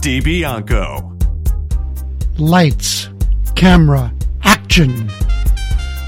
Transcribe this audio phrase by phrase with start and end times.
[0.00, 1.12] DiBianco.
[2.38, 3.08] Lights,
[3.56, 4.12] camera,
[4.42, 5.10] action.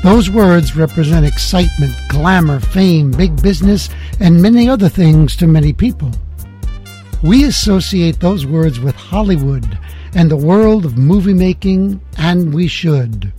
[0.05, 3.89] Those words represent excitement, glamour, fame, big business,
[4.21, 6.12] and many other things to many people.
[7.23, 9.79] We associate those words with Hollywood
[10.15, 13.33] and the world of movie making, and we should.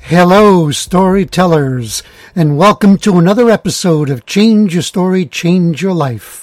[0.00, 2.02] Hello, storytellers,
[2.36, 6.41] and welcome to another episode of Change Your Story, Change Your Life.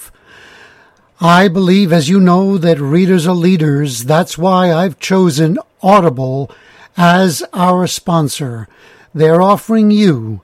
[1.22, 4.04] I believe, as you know, that readers are leaders.
[4.04, 6.50] That's why I've chosen Audible
[6.96, 8.68] as our sponsor.
[9.14, 10.40] They're offering you,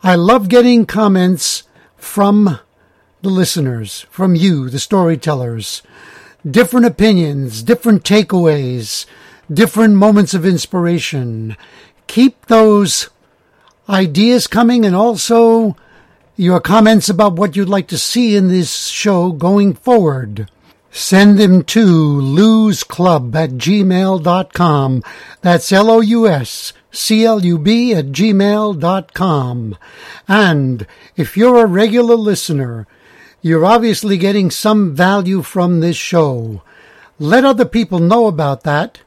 [0.06, 1.64] I love getting comments
[1.96, 2.60] from
[3.22, 5.82] the listeners, from you, the storytellers.
[6.46, 9.06] Different opinions, different takeaways,
[9.50, 11.56] different moments of inspiration.
[12.08, 13.12] Keep those
[13.88, 15.78] ideas coming and also
[16.36, 20.52] your comments about what you'd like to see in this show going forward.
[20.92, 25.04] Send them to lousclub at gmail.com.
[25.42, 29.78] That's L-O-U-S C-L-U-B at gmail.com.
[30.28, 32.88] And if you're a regular listener,
[33.42, 36.62] you're obviously getting some value from this show.
[37.20, 39.02] Let other people know about that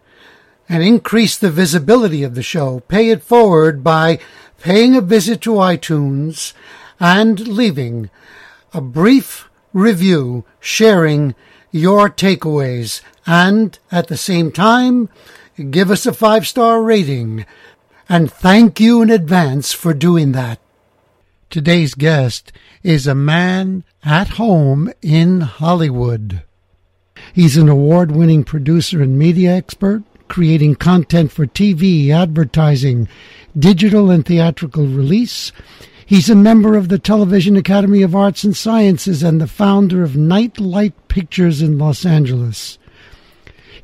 [0.69, 2.81] and increase the visibility of the show.
[2.81, 4.19] Pay it forward by
[4.60, 6.53] paying a visit to iTunes
[6.99, 8.10] and leaving
[8.75, 11.34] a brief review sharing
[11.71, 15.09] your takeaways and at the same time
[15.71, 17.44] give us a five star rating
[18.09, 20.61] and thank you in advance for doing that.
[21.50, 22.53] Today's guest
[22.83, 26.43] is a man at home in Hollywood.
[27.33, 33.09] He's an award winning producer and media expert, creating content for TV, advertising,
[33.59, 35.53] digital and theatrical release.
[36.05, 40.16] He's a member of the Television Academy of Arts and Sciences and the founder of
[40.16, 42.78] Nightlight Pictures in Los Angeles.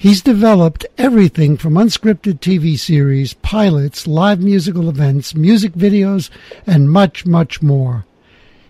[0.03, 6.29] He's developed everything from unscripted TV series, pilots, live musical events, music videos,
[6.67, 8.05] and much, much more.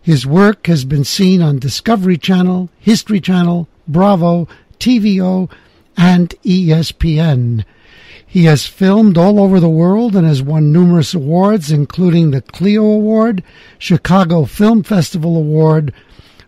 [0.02, 4.46] His work has been seen on Discovery Channel, History Channel, Bravo,
[4.78, 5.50] TVO,
[5.96, 7.64] and ESPN.
[8.26, 12.84] He has filmed all over the world and has won numerous awards, including the Clio
[12.84, 13.42] Award,
[13.78, 15.94] Chicago Film Festival Award,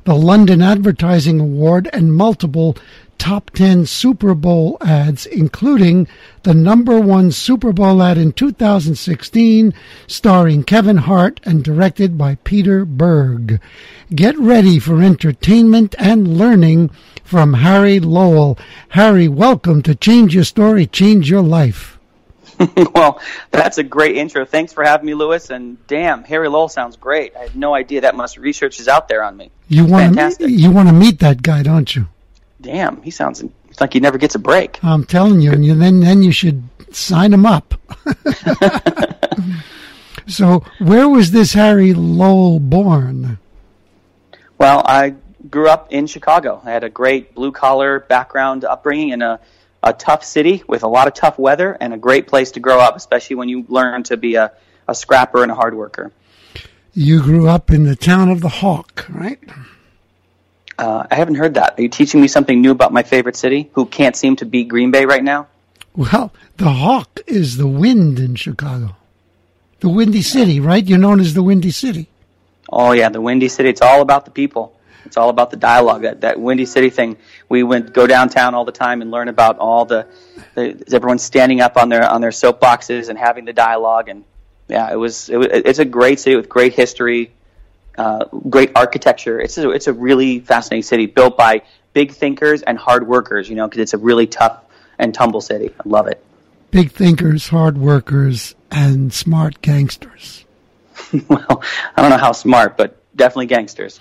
[0.05, 2.77] the London Advertising Award, and multiple
[3.19, 6.07] top 10 Super Bowl ads, including
[6.43, 9.73] the number one Super Bowl ad in 2016,
[10.07, 13.61] starring Kevin Hart and directed by Peter Berg.
[14.15, 16.91] Get ready for entertainment and learning
[17.23, 18.59] from Harry Lowell.
[18.91, 21.94] Harry, welcome to Change Your Story, Change Your Life.
[22.95, 23.21] well,
[23.51, 24.45] that's a great intro.
[24.45, 25.51] Thanks for having me, Lewis.
[25.51, 27.35] And damn, Harry Lowell sounds great.
[27.37, 29.51] I had no idea that much research is out there on me.
[29.69, 32.07] You want to you want to meet that guy, don't you?
[32.61, 33.45] Damn, he sounds
[33.81, 34.83] like he never gets a break.
[34.83, 37.75] I'm telling you, and you, then then you should sign him up.
[40.27, 43.39] so, where was this Harry Lowell born?
[44.59, 45.15] Well, I
[45.51, 46.61] grew up in Chicago.
[46.65, 49.41] I had a great blue collar background upbringing in a,
[49.85, 52.81] a tough city with a lot of tough weather and a great place to grow
[52.81, 54.51] up, especially when you learn to be a,
[54.89, 56.11] a scrapper and a hard worker.
[56.95, 59.39] You grew up in the town of the Hawk, right?
[60.79, 61.79] Uh, I haven't heard that.
[61.79, 64.69] Are you teaching me something new about my favorite city who can't seem to beat
[64.69, 65.49] Green Bay right now?
[65.95, 68.97] Well, the Hawk is the wind in Chicago.
[69.81, 70.85] The Windy City, right?
[70.85, 72.09] You're known as the Windy City.
[72.73, 73.69] Oh, yeah, the Windy City.
[73.69, 74.74] It's all about the people.
[75.15, 76.03] It's all about the dialogue.
[76.03, 77.17] That that Windy City thing.
[77.49, 80.09] We went go downtown all the time and learn about all the,
[80.57, 84.09] the everyone standing up on their on their soapboxes and having the dialogue.
[84.09, 84.25] And
[84.67, 87.31] yeah, it was, it was it's a great city with great history,
[87.97, 89.41] uh, great architecture.
[89.41, 91.63] It's a, it's a really fascinating city built by
[91.93, 93.49] big thinkers and hard workers.
[93.49, 94.65] You know, because it's a really tough
[94.99, 95.71] and tumble city.
[95.79, 96.25] I love it.
[96.73, 100.45] Big thinkers, hard workers, and smart gangsters.
[101.29, 101.63] well,
[101.97, 104.01] I don't know how smart, but definitely gangsters.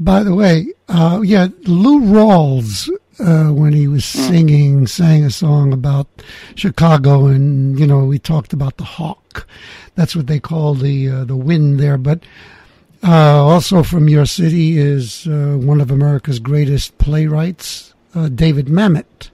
[0.00, 4.28] By the way, uh, yeah, Lou Rawls, uh, when he was Mm.
[4.28, 6.06] singing, sang a song about
[6.54, 9.46] Chicago, and you know, we talked about the hawk.
[9.96, 11.98] That's what they call the uh, the wind there.
[11.98, 12.20] But
[13.02, 19.30] uh, also from your city is uh, one of America's greatest playwrights, uh, David Mamet.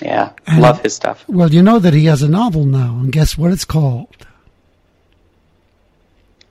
[0.00, 1.24] Yeah, And- love his stuff.
[1.26, 4.14] Well, you know that he has a novel now, and guess what it's called?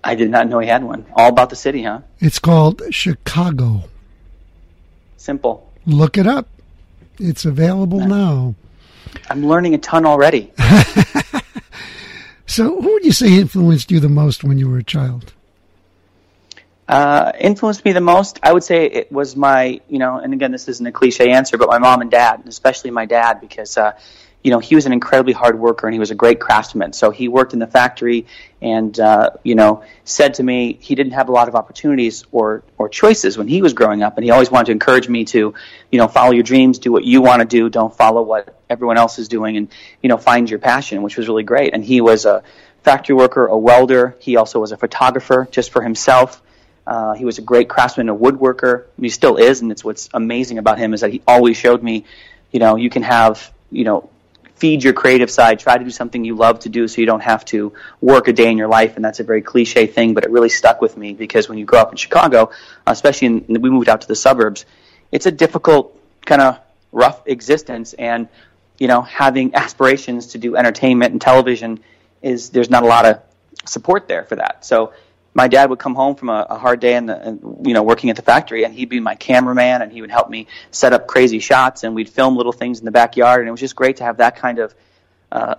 [0.08, 1.06] I did not know he had one.
[1.14, 2.02] All about the city, huh?
[2.20, 3.84] It's called Chicago.
[5.18, 5.72] Simple.
[5.86, 6.48] Look it up.
[7.20, 8.56] It's available now.
[9.30, 10.52] I'm learning a ton already.
[12.50, 15.34] So, who would you say influenced you the most when you were a child?
[16.88, 20.54] Uh, influenced me the most, I would say it was my, you know, and again,
[20.54, 23.78] this isn't a cliche answer, but my mom and dad, and especially my dad, because,
[23.78, 23.92] uh,
[24.48, 26.94] you know, he was an incredibly hard worker and he was a great craftsman.
[26.94, 28.28] So he worked in the factory
[28.62, 32.64] and, uh, you know, said to me he didn't have a lot of opportunities or,
[32.78, 34.16] or choices when he was growing up.
[34.16, 35.54] And he always wanted to encourage me to,
[35.92, 38.98] you know, follow your dreams, do what you want to do, don't follow what everyone
[38.98, 39.68] else is doing, and,
[40.02, 41.74] you know, find your passion, which was really great.
[41.74, 42.42] And he was a
[42.84, 44.16] factory worker, a welder.
[44.20, 46.42] He also was a photographer just for himself.
[46.86, 48.86] Uh, he was a great craftsman, a woodworker.
[48.98, 52.06] He still is, and it's what's amazing about him is that he always showed me,
[52.50, 54.10] you know, you can have, you know,
[54.58, 57.22] feed your creative side, try to do something you love to do so you don't
[57.22, 58.96] have to work a day in your life.
[58.96, 61.66] And that's a very cliche thing, but it really stuck with me because when you
[61.66, 62.52] grow up in Chicago,
[62.86, 64.66] especially in, we moved out to the suburbs,
[65.12, 66.60] it's a difficult kind of
[66.92, 67.94] rough existence.
[67.94, 68.28] And,
[68.80, 71.80] you know, having aspirations to do entertainment and television
[72.22, 73.22] is, there's not a lot of
[73.66, 74.66] support there for that.
[74.66, 74.94] So,
[75.38, 77.84] my dad would come home from a, a hard day in the, in, you know,
[77.84, 80.94] working at the factory, and he'd be my cameraman, and he would help me set
[80.94, 83.76] up crazy shots, and we'd film little things in the backyard, and it was just
[83.76, 84.74] great to have that kind of
[85.32, 85.56] uh,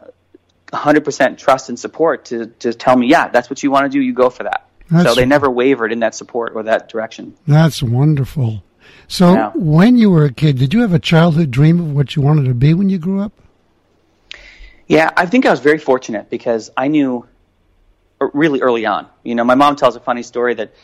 [0.72, 4.02] 100% trust and support to, to tell me, yeah, that's what you want to do,
[4.02, 4.66] you go for that.
[4.90, 7.34] That's- so they never wavered in that support or that direction.
[7.46, 8.64] That's wonderful.
[9.06, 9.52] So, Yeah.
[9.54, 12.46] when you were a kid, did you have a childhood dream of what you wanted
[12.46, 13.32] to be when you grew up?
[14.88, 17.26] Yeah, I think I was very fortunate because I knew
[18.20, 19.08] really early on.
[19.22, 20.74] You know, my mom tells a funny story that,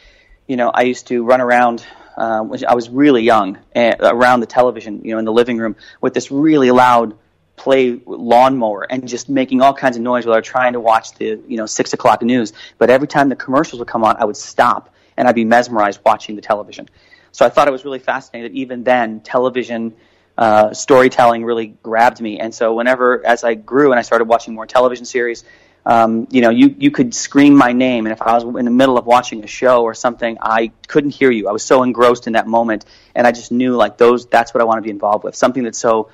[0.46, 1.84] you know, I used to run around
[2.16, 5.58] uh, when I was really young uh, around the television, you know, in the living
[5.58, 7.16] room with this really loud
[7.56, 11.12] play lawnmower and just making all kinds of noise while I was trying to watch
[11.14, 12.52] the, you know, six o'clock news.
[12.78, 16.00] But every time the commercials would come on, I would stop and I'd be mesmerized
[16.04, 16.88] watching the television.
[17.32, 19.94] So I thought it was really fascinating that even then, television
[20.36, 22.40] uh, storytelling really grabbed me.
[22.40, 25.44] And so whenever, as I grew and I started watching more television series,
[25.86, 28.70] um, you know, you, you could scream my name, and if I was in the
[28.70, 31.46] middle of watching a show or something, I couldn't hear you.
[31.48, 34.26] I was so engrossed in that moment, and I just knew like those.
[34.26, 35.36] That's what I want to be involved with.
[35.36, 36.08] Something that's so,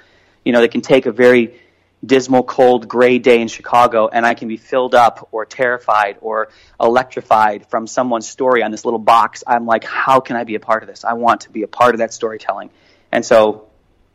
[0.44, 1.60] you know, that can take a very
[2.04, 6.48] dismal, cold, gray day in Chicago, and I can be filled up or terrified or
[6.80, 9.44] electrified from someone's story on this little box.
[9.46, 11.04] I'm like, how can I be a part of this?
[11.04, 12.70] I want to be a part of that storytelling.
[13.12, 13.68] And so,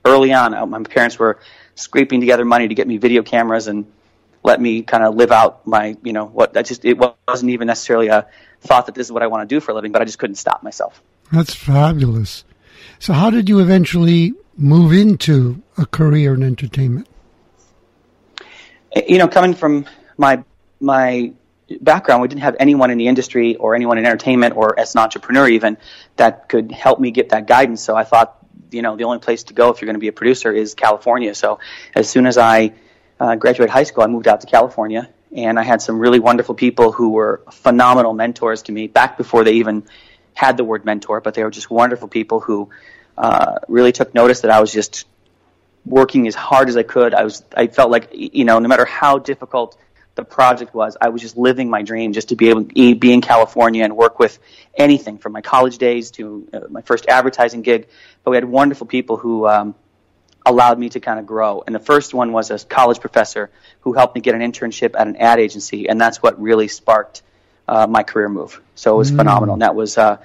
[0.04, 1.40] early on, uh, my parents were
[1.76, 3.86] scraping together money to get me video cameras and
[4.46, 6.98] let me kind of live out my, you know, what I just, it
[7.28, 8.28] wasn't even necessarily a
[8.62, 10.20] thought that this is what I want to do for a living, but I just
[10.20, 11.02] couldn't stop myself.
[11.32, 12.46] That's fabulous.
[13.00, 17.08] So, how did you eventually move into a career in entertainment?
[18.94, 19.86] Eh, you know, coming from
[20.18, 20.44] my,
[20.80, 21.34] my
[21.82, 25.02] background, we didn't have anyone in the industry or anyone in entertainment or as an
[25.02, 25.78] entrepreneur even
[26.16, 27.82] that could help me get that guidance.
[27.82, 28.38] So I thought,
[28.72, 30.76] you know, the only place to go if you're going to be a producer is
[30.76, 31.34] California.
[31.34, 31.60] So
[31.96, 32.74] as soon as I
[33.20, 36.56] uh, graduated high school, I moved out to California and I had some really wonderful
[36.56, 39.84] people who were phenomenal mentors to me back before they even
[40.34, 42.70] had the word mentor, but they were just wonderful people who
[43.18, 45.06] uh, really took notice that I was just
[45.86, 47.14] working as hard as I could.
[47.14, 49.78] I was, I felt like, you know, no matter how difficult
[50.16, 53.14] the project was, I was just living my dream just to be able to be
[53.14, 54.40] in California and work with
[54.76, 57.88] anything from my college days to uh, my first advertising gig.
[58.24, 59.76] But we had wonderful people who, um,
[60.46, 61.64] allowed me to kind of grow.
[61.66, 63.50] And the first one was a college professor
[63.82, 67.24] who helped me get an internship at an ad agency, and that's what really sparked
[67.68, 68.62] uh, my career move.
[68.76, 69.54] So it was phenomenal.
[69.54, 70.18] And that was uh,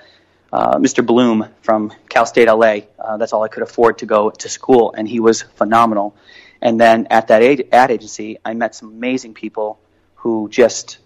[0.53, 1.05] uh, Mr.
[1.05, 2.81] Bloom from Cal State LA.
[2.99, 6.15] Uh, that's all I could afford to go to school, and he was phenomenal.
[6.61, 9.79] And then at that ad, ad agency, I met some amazing people
[10.17, 10.99] who just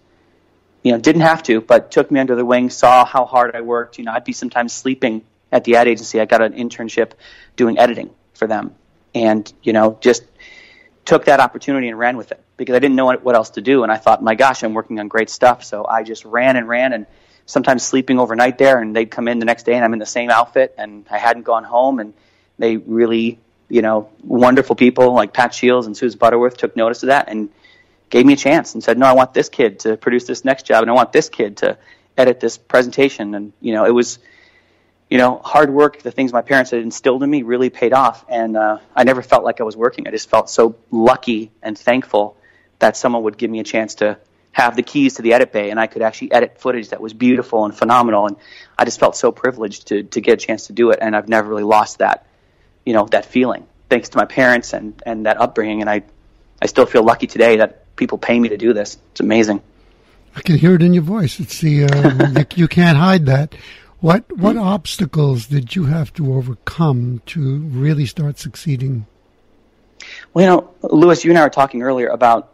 [0.83, 3.61] you know, didn't have to, but took me under the wing, saw how hard I
[3.61, 3.97] worked.
[3.97, 6.19] You know, I'd be sometimes sleeping at the ad agency.
[6.19, 7.11] I got an internship
[7.55, 8.75] doing editing for them
[9.15, 10.23] and, you know, just
[11.05, 13.83] took that opportunity and ran with it because I didn't know what else to do.
[13.83, 15.63] And I thought, my gosh, I'm working on great stuff.
[15.63, 17.07] So I just ran and ran and
[17.45, 20.05] sometimes sleeping overnight there and they'd come in the next day and I'm in the
[20.05, 22.13] same outfit and I hadn't gone home and
[22.59, 27.07] they really, you know, wonderful people like Pat Shields and Susan Butterworth took notice of
[27.07, 27.49] that and
[28.09, 30.65] gave me a chance and said, no, I want this kid to produce this next
[30.65, 31.77] job and I want this kid to
[32.17, 33.33] edit this presentation.
[33.35, 34.19] And, you know, it was,
[35.09, 38.25] you know, hard work, the things my parents had instilled in me really paid off.
[38.27, 40.07] And uh, I never felt like I was working.
[40.07, 42.37] I just felt so lucky and thankful
[42.79, 44.17] that someone would give me a chance to
[44.51, 47.13] have the keys to the edit bay and I could actually edit footage that was
[47.13, 48.27] beautiful and phenomenal.
[48.27, 48.37] And
[48.77, 50.99] I just felt so privileged to, to get a chance to do it.
[51.01, 52.25] And I've never really lost that,
[52.85, 55.81] you know, that feeling thanks to my parents and, and that upbringing.
[55.81, 56.03] And I,
[56.61, 58.97] I still feel lucky today that people pay me to do this.
[59.11, 59.61] It's amazing.
[60.35, 61.39] I can hear it in your voice.
[61.39, 63.55] It's the, uh, you can't hide that.
[64.05, 69.07] What what obstacles did you have to overcome to really start succeeding?
[70.31, 72.53] Well, you know, Lewis, you and I were talking earlier about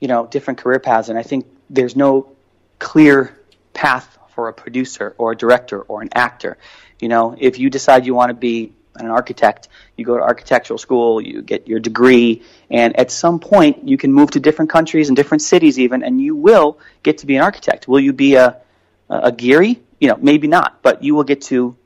[0.00, 2.32] you know different career paths, and I think there's no
[2.80, 3.38] clear
[3.72, 6.58] path for a producer or a director or an actor.
[6.98, 10.76] You know, if you decide you want to be an architect, you go to architectural
[10.76, 15.06] school, you get your degree, and at some point you can move to different countries
[15.06, 17.86] and different cities even, and you will get to be an architect.
[17.86, 18.56] Will you be a
[19.10, 21.76] a Gehry, you know, maybe not, but you will get to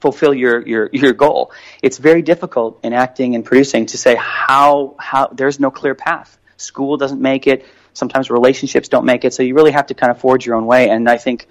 [0.00, 1.52] fulfill your, your, your goal.
[1.82, 6.38] It's very difficult in acting and producing to say how, how, there's no clear path.
[6.56, 7.66] School doesn't make it.
[7.92, 9.34] Sometimes relationships don't make it.
[9.34, 10.88] So you really have to kind of forge your own way.
[10.88, 11.48] And I think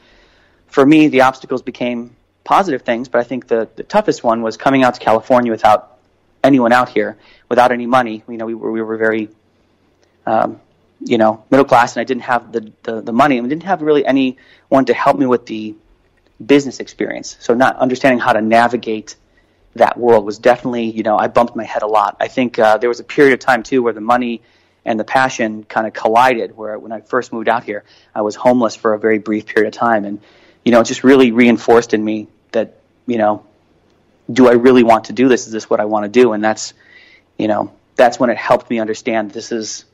[0.68, 4.58] for me, the obstacles became positive things, but I think the, the toughest one was
[4.58, 6.00] coming out to California without
[6.44, 7.18] anyone out here,
[7.50, 8.24] without any money.
[8.28, 9.30] You know, we were, we were very,
[10.26, 10.60] um,
[11.02, 13.64] you know, middle class and I didn't have the, the, the money and we didn't
[13.64, 15.76] have really anyone to help me with the,
[16.44, 17.38] business experience.
[17.40, 19.16] So not understanding how to navigate
[19.76, 22.18] that world was definitely, you know, I bumped my head a lot.
[22.20, 24.42] I think uh, there was a period of time too where the money
[24.86, 26.56] and the passion kind of collided.
[26.56, 27.84] Where when I first moved out here,
[28.16, 30.22] I was homeless for a very brief period of time, and
[30.64, 33.46] you know, it just really reinforced in me that you know,
[34.32, 35.46] do I really want to do this?
[35.46, 36.34] Is this what I want to do?
[36.34, 36.74] And that's,
[37.38, 39.86] you know, that's when it helped me understand this is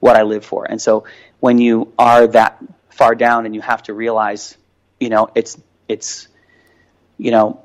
[0.00, 0.64] what I live for.
[0.64, 1.04] And so
[1.38, 4.56] when you are that far down and you have to realize,
[4.98, 5.56] you know, it's
[5.88, 6.28] it's,
[7.16, 7.62] you know,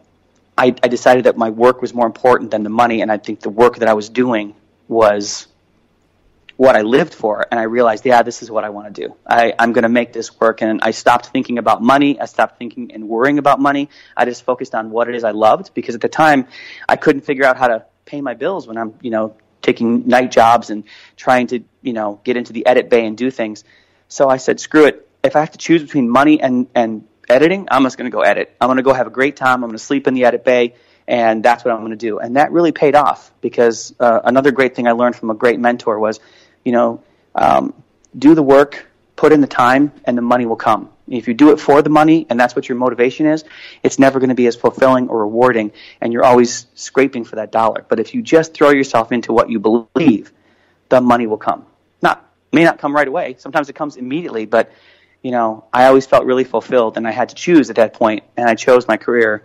[0.58, 3.42] I, I decided that my work was more important than the money, and I think
[3.42, 4.56] the work that I was doing
[4.88, 5.48] was
[6.58, 9.16] what I lived for, and I realized, yeah, this is what I want to do.
[9.28, 12.18] I, I'm going to make this work, and I stopped thinking about money.
[12.20, 13.90] I stopped thinking and worrying about money.
[14.16, 16.48] I just focused on what it is I loved, because at the time,
[16.88, 20.32] I couldn't figure out how to pay my bills when I'm, you know, taking night
[20.32, 20.84] jobs and
[21.18, 23.64] trying to, you know, get into the edit bay and do things.
[24.08, 25.10] So I said, screw it.
[25.24, 28.22] If I have to choose between money and, and editing, I'm just going to go
[28.22, 28.56] edit.
[28.62, 29.64] I'm going to go have a great time.
[29.64, 30.76] I'm going to sleep in the edit bay,
[31.08, 32.20] and that's what I'm going to do.
[32.20, 35.60] And that really paid off because uh, another great thing I learned from a great
[35.60, 36.20] mentor was,
[36.64, 37.04] you know,
[37.34, 37.74] um,
[38.18, 40.90] do the work, put in the time, and the money will come.
[41.08, 43.44] If you do it for the money and that's what your motivation is,
[43.84, 45.72] it's never going to be as fulfilling or rewarding,
[46.02, 47.86] and you're always scraping for that dollar.
[47.88, 50.32] But if you just throw yourself into what you believe,
[50.90, 51.66] the money will come.
[52.02, 53.36] Not may not come right away.
[53.38, 54.72] Sometimes it comes immediately, but
[55.22, 58.24] you know, I always felt really fulfilled, and I had to choose at that point,
[58.38, 59.44] and I chose my career.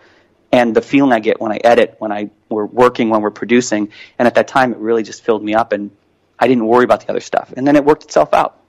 [0.52, 3.90] And the feeling I get when I edit, when I we're working, when we're producing,
[4.18, 5.90] and at that time, it really just filled me up, and
[6.38, 7.54] I didn't worry about the other stuff.
[7.56, 8.59] And then it worked itself out,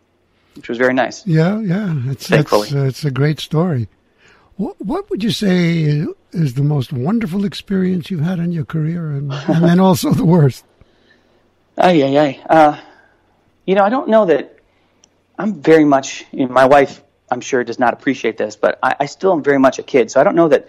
[0.56, 1.26] which was very nice.
[1.26, 3.88] Yeah, yeah, it's it's, uh, it's a great story.
[4.58, 9.12] What, what would you say is the most wonderful experience you've had in your career,
[9.12, 10.66] and, and then also the worst?
[11.78, 12.44] Ay, ay, ay.
[12.48, 12.80] Uh,
[13.66, 14.60] you know, I don't know that
[15.40, 18.96] I'm very much, you know, my wife, I'm sure, does not appreciate this, but I,
[19.00, 20.12] I still am very much a kid.
[20.12, 20.68] So I don't know that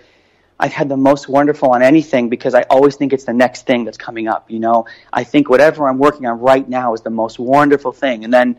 [0.58, 3.84] I've had the most wonderful on anything because I always think it's the next thing
[3.84, 4.50] that's coming up.
[4.50, 8.24] You know, I think whatever I'm working on right now is the most wonderful thing,
[8.24, 8.56] and then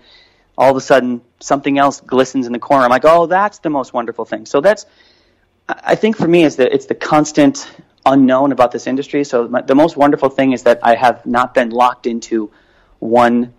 [0.58, 2.84] all of a sudden something else glistens in the corner.
[2.84, 4.46] I'm like, oh, that's the most wonderful thing.
[4.46, 4.86] So that's,
[5.68, 7.70] I think for me, is that it's the constant
[8.06, 9.24] unknown about this industry.
[9.24, 12.52] So my, the most wonderful thing is that I have not been locked into
[13.00, 13.54] one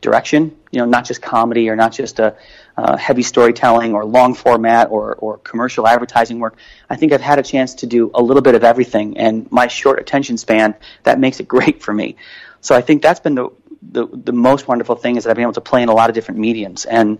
[0.00, 0.56] direction.
[0.70, 2.36] You know, not just comedy or not just a
[2.76, 6.56] uh, heavy storytelling or long format or, or commercial advertising work.
[6.88, 9.66] I think I've had a chance to do a little bit of everything, and my
[9.66, 12.16] short attention span that makes it great for me.
[12.60, 13.50] So I think that's been the
[13.82, 16.10] the, the most wonderful thing is that I've been able to play in a lot
[16.10, 16.84] of different mediums.
[16.84, 17.18] And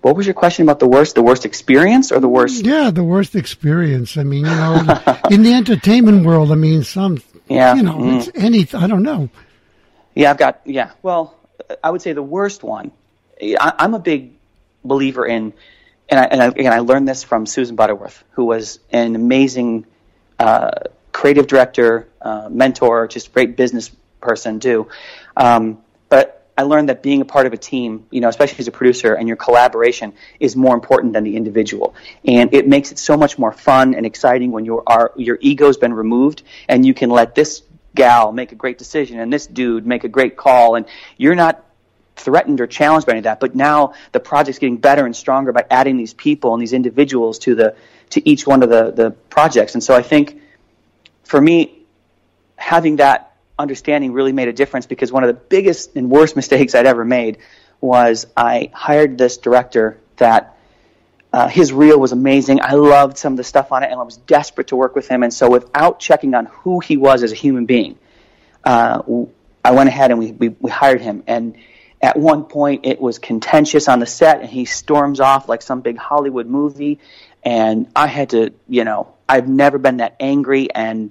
[0.00, 1.14] what was your question about the worst?
[1.14, 2.64] The worst experience or the worst?
[2.64, 4.16] Yeah, the worst experience.
[4.16, 8.18] I mean, you know, in the entertainment world, I mean, some, yeah, you know, mm.
[8.18, 9.28] it's any, I don't know.
[10.14, 10.92] Yeah, I've got, yeah.
[11.02, 11.36] Well,
[11.82, 12.92] I would say the worst one.
[13.40, 14.32] I, am a big
[14.84, 15.52] believer in,
[16.08, 19.86] and, I, and I, again, I learned this from Susan Butterworth, who was an amazing
[20.38, 20.70] uh,
[21.12, 23.90] creative director, uh, mentor, just great business
[24.20, 24.88] person too.
[25.38, 25.78] Um,
[26.08, 28.72] but I learned that being a part of a team, you know, especially as a
[28.72, 33.16] producer, and your collaboration is more important than the individual, and it makes it so
[33.16, 34.82] much more fun and exciting when your
[35.16, 37.62] your ego's been removed, and you can let this
[37.94, 41.64] gal make a great decision and this dude make a great call, and you're not
[42.16, 43.38] threatened or challenged by any of that.
[43.38, 47.38] But now the project's getting better and stronger by adding these people and these individuals
[47.40, 47.76] to the
[48.10, 49.74] to each one of the the projects.
[49.74, 50.42] And so I think
[51.22, 51.86] for me,
[52.56, 53.27] having that
[53.58, 57.04] understanding really made a difference because one of the biggest and worst mistakes I'd ever
[57.04, 57.38] made
[57.80, 60.56] was I hired this director that
[61.32, 62.60] uh, his reel was amazing.
[62.62, 65.08] I loved some of the stuff on it, and I was desperate to work with
[65.08, 65.22] him.
[65.22, 67.98] And so, without checking on who he was as a human being,
[68.64, 69.02] uh,
[69.64, 71.22] I went ahead and we, we, we hired him.
[71.26, 71.56] And
[72.00, 75.82] at one point, it was contentious on the set, and he storms off like some
[75.82, 76.98] big Hollywood movie.
[77.44, 81.10] And I had to, you know, I've never been that angry, and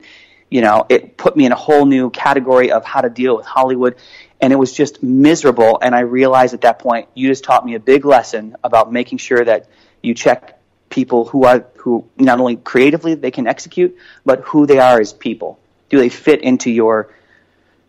[0.49, 3.45] you know, it put me in a whole new category of how to deal with
[3.45, 3.95] Hollywood.
[4.39, 5.79] And it was just miserable.
[5.81, 9.17] And I realized at that point, you just taught me a big lesson about making
[9.17, 9.67] sure that
[10.01, 14.79] you check people who are who not only creatively they can execute, but who they
[14.79, 15.59] are as people.
[15.89, 17.13] Do they fit into your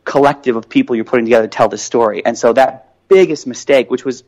[0.04, 2.24] collective of people you're putting together to tell this story?
[2.24, 4.24] And so that biggest mistake, which was,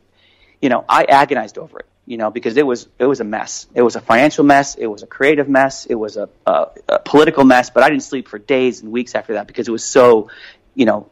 [0.61, 3.67] you know, I agonized over it, you know, because it was it was a mess.
[3.73, 4.75] It was a financial mess.
[4.75, 5.85] It was a creative mess.
[5.85, 7.69] It was a, a, a political mess.
[7.69, 10.29] But I didn't sleep for days and weeks after that because it was so,
[10.75, 11.09] you know,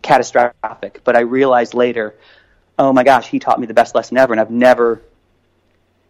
[0.00, 1.02] catastrophic.
[1.04, 2.14] But I realized later,
[2.78, 5.02] oh my gosh, he taught me the best lesson ever, and I've never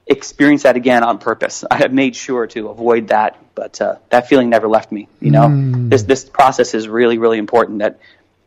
[0.06, 1.64] experienced that again on purpose.
[1.70, 5.08] I have made sure to avoid that, but uh, that feeling never left me.
[5.20, 5.88] You know, mm.
[5.88, 7.78] this this process is really really important.
[7.78, 7.98] That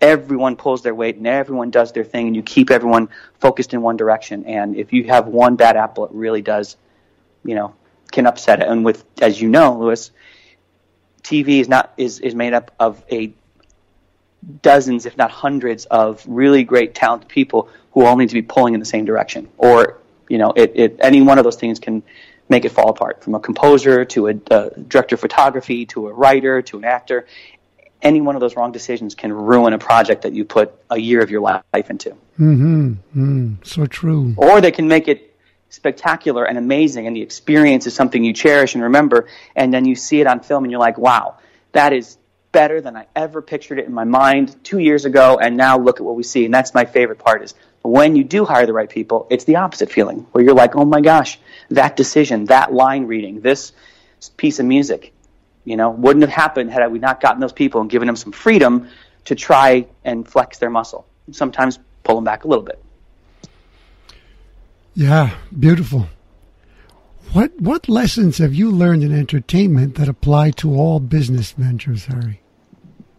[0.06, 3.10] everyone pulls their weight and everyone does their thing, and you keep everyone
[3.40, 4.46] focused in one direction.
[4.46, 6.78] And if you have one bad apple, it really does,
[7.44, 7.74] you know,
[8.12, 8.68] can upset it.
[8.68, 10.12] And with as you know, Lewis,
[11.24, 13.34] TV is not is is made up of a
[14.62, 18.74] dozens, if not hundreds, of really great talented people who all need to be pulling
[18.74, 22.04] in the same direction, or you know, it, it, any one of those things can
[22.48, 23.24] make it fall apart.
[23.24, 27.26] From a composer to a, a director of photography to a writer to an actor,
[28.06, 31.22] any one of those wrong decisions can ruin a project that you put a year
[31.22, 32.12] of your life into.
[32.40, 32.94] Mm-hmm.
[33.16, 34.36] Mm, so true.
[34.38, 35.36] Or they can make it
[35.70, 39.96] spectacular and amazing, and the experience is something you cherish and remember, and then you
[39.96, 41.38] see it on film and you're like, wow,
[41.72, 42.18] that is
[42.52, 46.00] better than I ever pictured it in my mind two years ago, and now look
[46.00, 46.46] at what we see.
[46.46, 49.58] And that's my favorite part is when you do hire the right people, it's the
[49.58, 51.40] opposite feeling where you're like, oh my gosh,
[51.72, 53.74] that decision, that line reading, this
[54.38, 55.14] piece of music,
[55.66, 58.32] you know, wouldn't have happened had we not gotten those people and given them some
[58.32, 58.88] freedom
[59.26, 61.06] to try and flex their muscle.
[61.32, 62.82] Sometimes pull them back a little bit.
[64.94, 66.08] Yeah, beautiful.
[67.34, 72.40] What what lessons have you learned in entertainment that apply to all business ventures, Harry?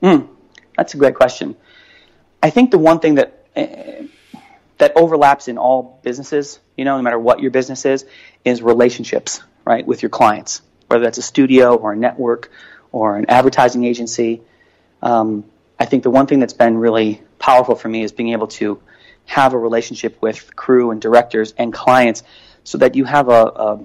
[0.02, 0.28] Mm,
[0.76, 1.56] that's a great question.
[2.42, 4.06] I think the one thing that uh,
[4.78, 8.06] that overlaps in all businesses, you know, no matter what your business is,
[8.44, 12.50] is relationships, right, with your clients, whether that's a studio or a network
[12.92, 14.42] or an advertising agency.
[15.02, 15.44] Um,
[15.78, 18.80] I think the one thing that's been really powerful for me is being able to
[19.26, 22.22] have a relationship with crew and directors and clients
[22.64, 23.80] so that you have a, a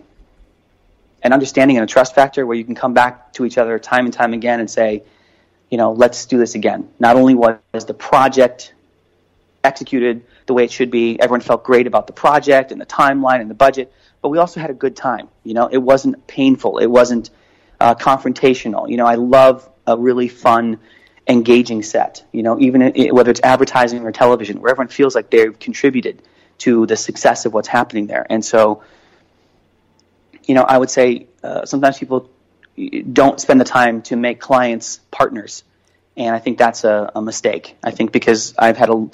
[1.24, 4.06] an understanding and a trust factor where you can come back to each other time
[4.06, 5.04] and time again and say,
[5.70, 6.90] you know, let's do this again.
[7.00, 8.74] Not only was the project
[9.64, 11.20] executed the way it should be.
[11.20, 14.60] Everyone felt great about the project and the timeline and the budget, but we also
[14.60, 15.30] had a good time.
[15.44, 16.78] You know, it wasn't painful.
[16.78, 17.30] It wasn't
[17.80, 18.90] uh, confrontational.
[18.90, 20.80] You know, I love a really fun,
[21.28, 22.24] engaging set.
[22.32, 26.22] You know, even it, whether it's advertising or television, where everyone feels like they've contributed
[26.60, 28.26] to the success of what's happening there.
[28.30, 28.84] And so,
[30.46, 32.30] you know, I would say uh, sometimes people
[33.12, 35.64] don't spend the time to make clients partners.
[36.16, 37.76] And I think that's a, a mistake.
[37.84, 39.10] I think because I've had a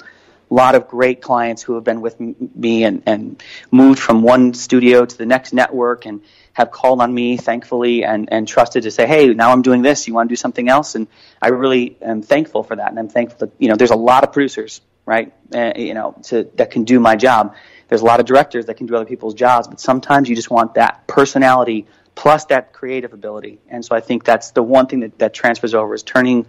[0.50, 4.54] a lot of great clients who have been with me and, and moved from one
[4.54, 6.22] studio to the next network and
[6.54, 10.08] have called on me thankfully and, and trusted to say, hey, now I'm doing this.
[10.08, 10.94] You want to do something else?
[10.94, 11.06] And
[11.40, 12.90] I really am thankful for that.
[12.90, 16.16] And I'm thankful that, you know, there's a lot of producers, right, uh, you know,
[16.24, 17.54] to, that can do my job.
[17.88, 20.50] There's a lot of directors that can do other people's jobs, but sometimes you just
[20.50, 23.60] want that personality plus that creative ability.
[23.68, 26.46] And so I think that's the one thing that, that transfers over is turning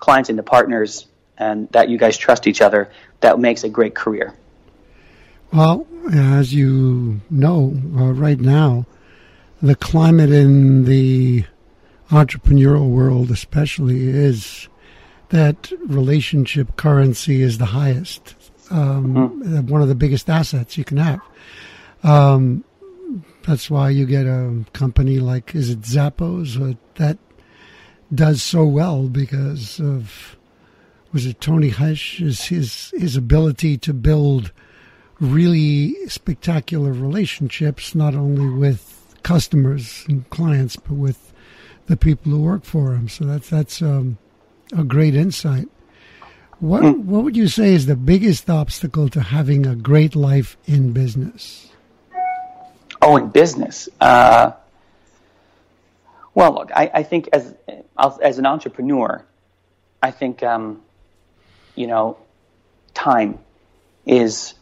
[0.00, 1.06] clients into partners
[1.38, 2.90] and that you guys trust each other,
[3.20, 4.34] that makes a great career.
[5.52, 8.86] Well, as you know, uh, right now,
[9.60, 11.44] the climate in the
[12.08, 14.68] entrepreneurial world, especially, is
[15.28, 18.34] that relationship currency is the highest,
[18.70, 19.66] um, mm-hmm.
[19.66, 21.20] one of the biggest assets you can have.
[22.02, 22.64] Um,
[23.46, 27.18] that's why you get a company like, is it Zappos, that
[28.14, 30.36] does so well because of
[31.12, 32.18] was it Tony Hsieh?
[32.18, 34.52] His, his his ability to build
[35.20, 41.32] really spectacular relationships, not only with customers and clients, but with
[41.86, 43.08] the people who work for him.
[43.08, 44.18] So that's that's um,
[44.76, 45.68] a great insight.
[46.60, 47.04] What mm.
[47.04, 51.68] what would you say is the biggest obstacle to having a great life in business?
[53.00, 53.88] Oh, in business.
[54.00, 54.52] Uh,
[56.34, 57.54] well, look, I, I think as
[57.98, 59.24] as an entrepreneur,
[60.02, 60.80] I think um,
[61.74, 62.18] you know,
[62.94, 63.38] time
[64.06, 64.54] is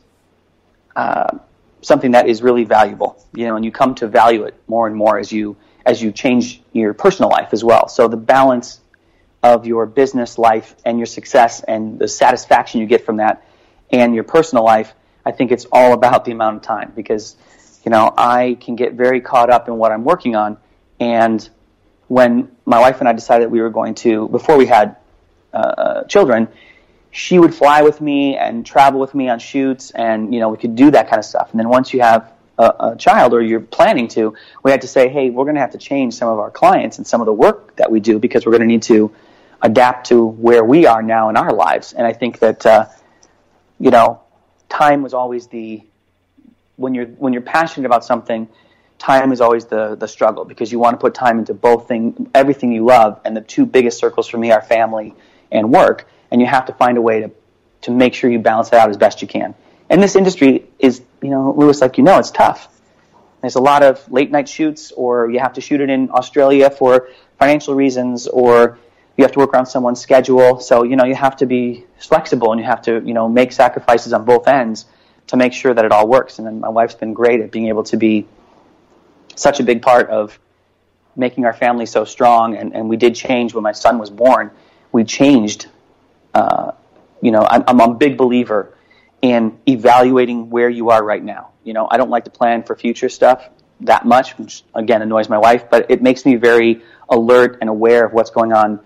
[0.96, 1.38] uh,
[1.82, 3.24] something that is really valuable.
[3.34, 6.12] You know, and you come to value it more and more as you as you
[6.12, 7.88] change your personal life as well.
[7.88, 8.80] So the balance
[9.42, 13.46] of your business life and your success and the satisfaction you get from that
[13.90, 14.92] and your personal life,
[15.24, 17.36] I think it's all about the amount of time because,
[17.84, 20.58] you know, I can get very caught up in what I'm working on.
[21.00, 21.48] And
[22.08, 24.96] when my wife and I decided we were going to, before we had
[25.52, 26.48] uh children,
[27.10, 30.56] she would fly with me and travel with me on shoots and, you know, we
[30.56, 31.50] could do that kind of stuff.
[31.50, 34.88] And then once you have a, a child or you're planning to, we had to
[34.88, 37.26] say, hey, we're going to have to change some of our clients and some of
[37.26, 39.12] the work that we do because we're going to need to
[39.62, 41.92] adapt to where we are now in our lives.
[41.92, 42.86] And I think that, uh,
[43.78, 44.20] you know,
[44.68, 45.82] time was always the
[46.76, 48.48] when you're when you're passionate about something,
[48.98, 52.30] time is always the the struggle because you want to put time into both thing
[52.34, 53.20] everything you love.
[53.24, 55.14] And the two biggest circles for me are family
[55.50, 56.06] and work.
[56.30, 57.30] And you have to find a way to
[57.82, 59.54] to make sure you balance it out as best you can.
[59.88, 62.68] And this industry is, you know, Lewis, like you know, it's tough.
[63.40, 66.70] There's a lot of late night shoots, or you have to shoot it in Australia
[66.70, 68.78] for financial reasons, or
[69.16, 70.60] you have to work around someone's schedule.
[70.60, 73.52] So, you know, you have to be flexible and you have to, you know, make
[73.52, 74.84] sacrifices on both ends
[75.28, 76.38] to make sure that it all works.
[76.38, 78.26] And then my wife's been great at being able to be
[79.36, 80.38] such a big part of
[81.16, 82.56] making our family so strong.
[82.56, 84.50] And, and we did change when my son was born.
[84.92, 85.66] We changed.
[86.34, 86.72] Uh,
[87.20, 88.76] you know, I'm, I'm a big believer
[89.22, 91.50] in evaluating where you are right now.
[91.64, 93.48] You know, I don't like to plan for future stuff
[93.80, 98.04] that much, which again annoys my wife, but it makes me very alert and aware
[98.06, 98.80] of what's going on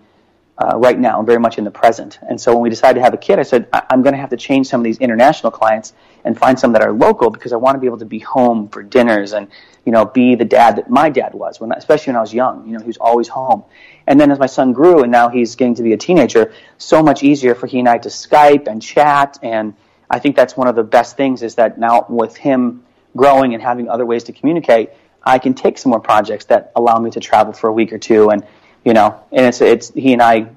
[0.57, 1.19] uh, right now.
[1.19, 2.19] I'm very much in the present.
[2.29, 4.21] And so when we decided to have a kid, I said, I- am going to
[4.21, 5.93] have to change some of these international clients
[6.25, 8.69] and find some that are local because I want to be able to be home
[8.69, 9.49] for dinners and,
[9.85, 12.67] you know, be the dad that my dad was, when, especially when I was young.
[12.67, 13.65] You know, he was always home.
[14.07, 17.03] And then as my son grew and now he's getting to be a teenager, so
[17.03, 19.39] much easier for he and I to Skype and chat.
[19.43, 19.75] And
[20.09, 22.85] I think that's one of the best things is that now with him
[23.17, 24.91] growing and having other ways to communicate,
[25.25, 27.99] I can take some more projects that allow me to travel for a week or
[27.99, 28.45] two and
[28.85, 30.49] you know, and it's it's he and I,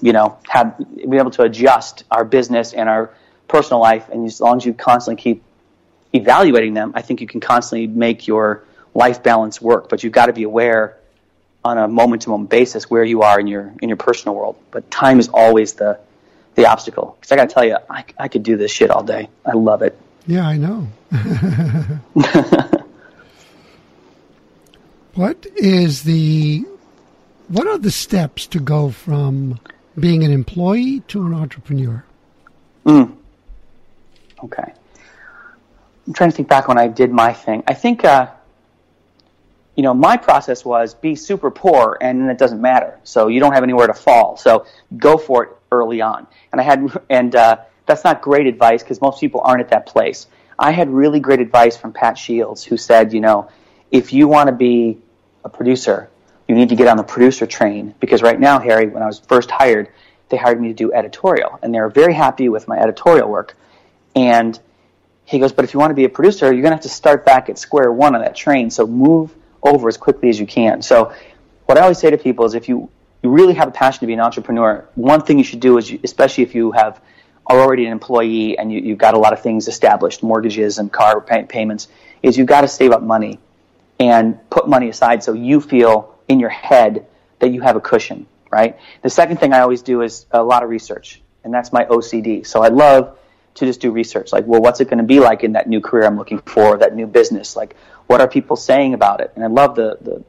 [0.00, 3.10] you know, have been able to adjust our business and our
[3.48, 5.42] personal life, and as long as you constantly keep
[6.12, 9.88] evaluating them, I think you can constantly make your life balance work.
[9.88, 10.96] But you've got to be aware
[11.64, 14.58] on a moment to moment basis where you are in your in your personal world.
[14.70, 16.00] But time is always the
[16.56, 17.16] the obstacle.
[17.20, 19.28] Because I got to tell you, I, I could do this shit all day.
[19.44, 19.96] I love it.
[20.26, 20.88] Yeah, I know.
[25.14, 26.64] what is the
[27.48, 29.60] what are the steps to go from
[29.98, 32.04] being an employee to an entrepreneur?
[32.84, 33.16] Mm.
[34.44, 34.72] Okay.
[36.06, 37.62] I'm trying to think back when I did my thing.
[37.66, 38.28] I think, uh,
[39.74, 42.98] you know, my process was be super poor and it doesn't matter.
[43.04, 44.36] So you don't have anywhere to fall.
[44.36, 46.26] So go for it early on.
[46.52, 49.86] And I had, and uh, that's not great advice because most people aren't at that
[49.86, 50.26] place.
[50.58, 53.50] I had really great advice from Pat Shields who said, you know,
[53.90, 54.98] if you want to be
[55.44, 56.08] a producer,
[56.48, 59.18] you need to get on the producer train because right now, Harry, when I was
[59.18, 59.88] first hired,
[60.28, 63.56] they hired me to do editorial, and they were very happy with my editorial work.
[64.14, 64.58] And
[65.24, 66.88] he goes, but if you want to be a producer, you're going to have to
[66.88, 68.70] start back at square one on that train.
[68.70, 70.82] So move over as quickly as you can.
[70.82, 71.12] So
[71.66, 72.90] what I always say to people is, if you
[73.22, 75.90] you really have a passion to be an entrepreneur, one thing you should do is,
[75.90, 77.00] you, especially if you have
[77.48, 80.92] are already an employee and you, have got a lot of things established, mortgages and
[80.92, 81.88] car pay- payments,
[82.22, 83.38] is you've got to save up money
[84.00, 87.06] and put money aside so you feel in your head
[87.38, 88.78] that you have a cushion, right?
[89.02, 92.46] The second thing I always do is a lot of research, and that's my OCD.
[92.46, 93.18] So I love
[93.54, 94.32] to just do research.
[94.32, 96.78] Like, well, what's it going to be like in that new career I'm looking for,
[96.78, 97.56] that new business?
[97.56, 99.32] Like, what are people saying about it?
[99.34, 100.24] And I love the the.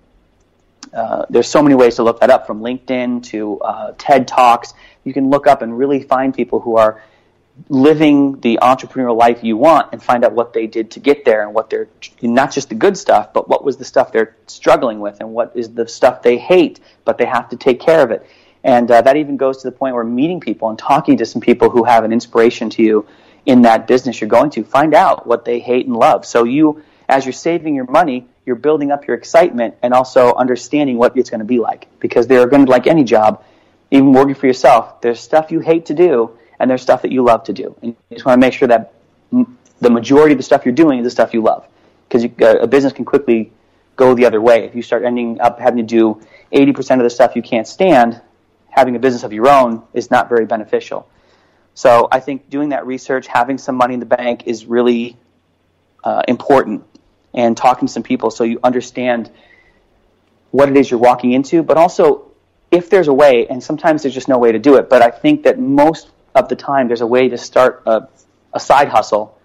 [0.94, 4.74] Uh, there's so many ways to look that up, from LinkedIn to uh, TED Talks.
[5.04, 7.04] You can look up and really find people who are
[7.70, 11.42] living the entrepreneurial life you want and find out what they did to get there
[11.42, 11.88] and what they're
[12.22, 15.52] not just the good stuff, but what was the stuff they're struggling with and what
[15.56, 18.26] is the stuff they hate, but they have to take care of it.
[18.64, 21.42] And uh, that even goes to the point where meeting people and talking to some
[21.42, 23.08] people who have an inspiration to you
[23.46, 26.26] in that business you're going to, find out what they hate and love.
[26.26, 30.98] So you, as you're saving your money, you're building up your excitement and also understanding
[30.98, 31.88] what it's going to be like.
[32.00, 33.44] Because they're going to, like any job,
[33.90, 37.24] even working for yourself, there's stuff you hate to do and there's stuff that you
[37.24, 37.76] love to do.
[37.82, 38.94] And you just want to make sure that
[39.32, 41.68] m- the majority of the stuff you're doing is the stuff you love.
[42.08, 43.52] Because uh, a business can quickly
[43.96, 44.64] go the other way.
[44.64, 48.22] If you start ending up having to do 80% of the stuff you can't stand,
[48.70, 51.08] having a business of your own is not very beneficial.
[51.74, 55.18] So I think doing that research, having some money in the bank is really
[56.04, 56.84] uh, important,
[57.34, 59.30] and talking to some people so you understand
[60.52, 62.32] what it is you're walking into, but also
[62.72, 65.10] if there's a way, and sometimes there's just no way to do it, but I
[65.10, 66.10] think that most
[66.44, 68.08] of the time there's a way to start a,
[68.54, 69.38] a side hustle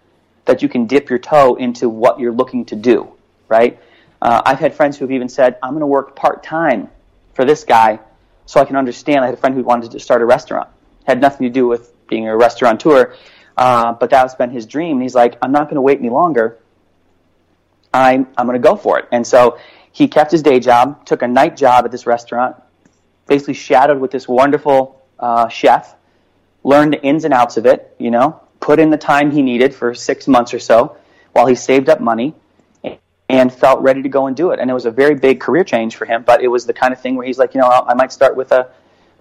[0.45, 3.13] that you can dip your toe into what you're looking to do,
[3.49, 3.79] right?
[4.21, 6.89] Uh, I've had friends who have even said, I'm going to work part time
[7.35, 8.01] for this guy
[8.47, 9.21] so I can understand.
[9.21, 10.69] I had a friend who wanted to start a restaurant.
[11.07, 13.17] Had nothing to do with being a restaurateur,
[13.57, 14.97] uh, but that's been his dream.
[14.97, 16.59] And he's like, I'm not going to wait any longer.
[17.93, 19.09] I'm, I'm going to go for it.
[19.13, 19.59] And so
[19.93, 22.57] he kept his day job, took a night job at this restaurant,
[23.27, 25.95] basically shadowed with this wonderful uh, chef,
[26.65, 29.75] learned the ins and outs of it, you know, put in the time he needed
[29.75, 30.97] for six months or so
[31.33, 32.35] while he saved up money
[33.29, 34.61] and felt ready to go and do it.
[34.61, 36.93] And it was a very big career change for him, but it was the kind
[36.93, 38.69] of thing where he's like, you know, I might start with a,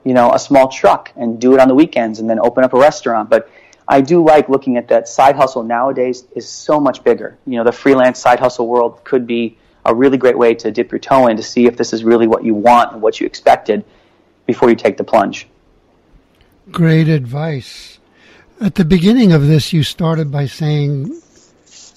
[0.04, 2.74] you know, a small truck and do it on the weekends and then open up
[2.74, 3.30] a restaurant.
[3.30, 3.50] But
[3.88, 7.38] I do like looking at that side hustle nowadays is so much bigger.
[7.46, 10.92] You know, the freelance side hustle world could be a really great way to dip
[10.92, 13.26] your toe in to see if this is really what you want and what you
[13.26, 13.84] expected
[14.46, 15.48] before you take the plunge.
[16.72, 18.00] Great advice.
[18.60, 21.22] At the beginning of this, you started by saying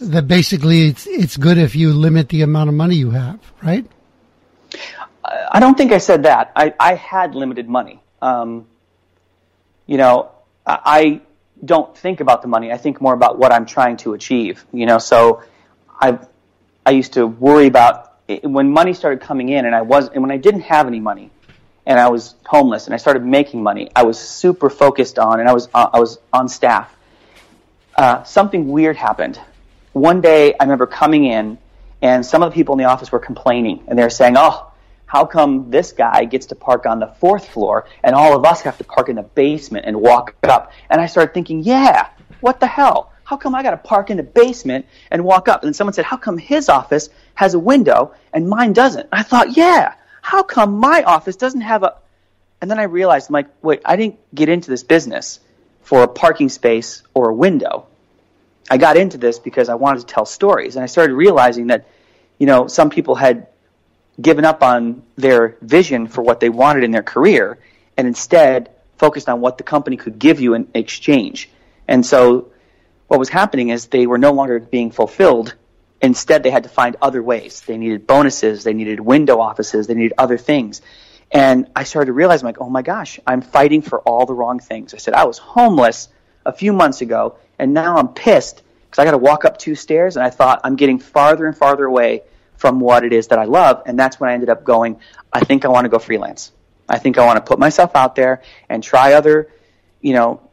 [0.01, 3.87] that basically it's it's good if you limit the amount of money you have, right?
[5.25, 6.53] I don't think I said that.
[6.57, 8.01] I, I had limited money.
[8.21, 8.67] Um,
[9.87, 10.33] you know,
[10.67, 11.21] I
[11.65, 12.73] don't think about the money.
[12.73, 14.65] I think more about what I'm trying to achieve.
[14.73, 15.43] You know, so
[16.01, 16.19] I
[16.85, 20.31] I used to worry about when money started coming in, and I was and when
[20.31, 21.31] I didn't have any money,
[21.87, 25.49] and I was homeless and I started making money, I was super focused on, and
[25.49, 26.95] I was uh, I was on staff.
[27.97, 29.41] Uh, something weird happened.
[29.93, 31.59] One day, I remember coming in,
[32.03, 34.73] and some of the people in the office were complaining, and they were saying, "Oh,
[35.07, 38.63] how come this guy gets to park on the fourth floor, and all of us
[38.63, 42.09] have to park in the basement and walk up?" And I started thinking, "Yeah,
[42.41, 43.13] what the hell?
[43.25, 46.07] How come I got to park in the basement and walk up?" And someone said,
[46.07, 49.95] "How come his office has a window and mine doesn't?" I thought, "Yeah."
[50.25, 51.95] How come my office doesn't have a
[52.63, 55.39] and then I realized I'm like, wait, I didn't get into this business
[55.83, 57.87] for a parking space or a window.
[58.71, 60.77] I got into this because I wanted to tell stories.
[60.77, 61.87] And I started realizing that,
[62.39, 63.49] you know, some people had
[64.19, 67.59] given up on their vision for what they wanted in their career
[67.99, 71.51] and instead focused on what the company could give you in exchange.
[71.87, 72.51] And so
[73.09, 75.55] what was happening is they were no longer being fulfilled
[76.05, 77.63] Instead, they had to find other ways.
[77.63, 80.83] They needed bonuses, they needed window offices, they needed other things.
[81.33, 84.35] And I started to realize, I'm like, oh my gosh, I'm fighting for all the
[84.35, 84.93] wrong things.
[84.93, 86.11] I said, I was homeless
[86.45, 89.75] a few months ago, and now I'm pissed because I got to walk up two
[89.75, 92.21] stairs, and I thought I'm getting farther and farther away
[92.59, 93.83] from what it is that I love.
[93.87, 95.01] And that's when I ended up going,
[95.33, 96.53] I think I want to go freelance.
[96.87, 99.51] I think I want to put myself out there and try other,
[100.03, 100.51] you know,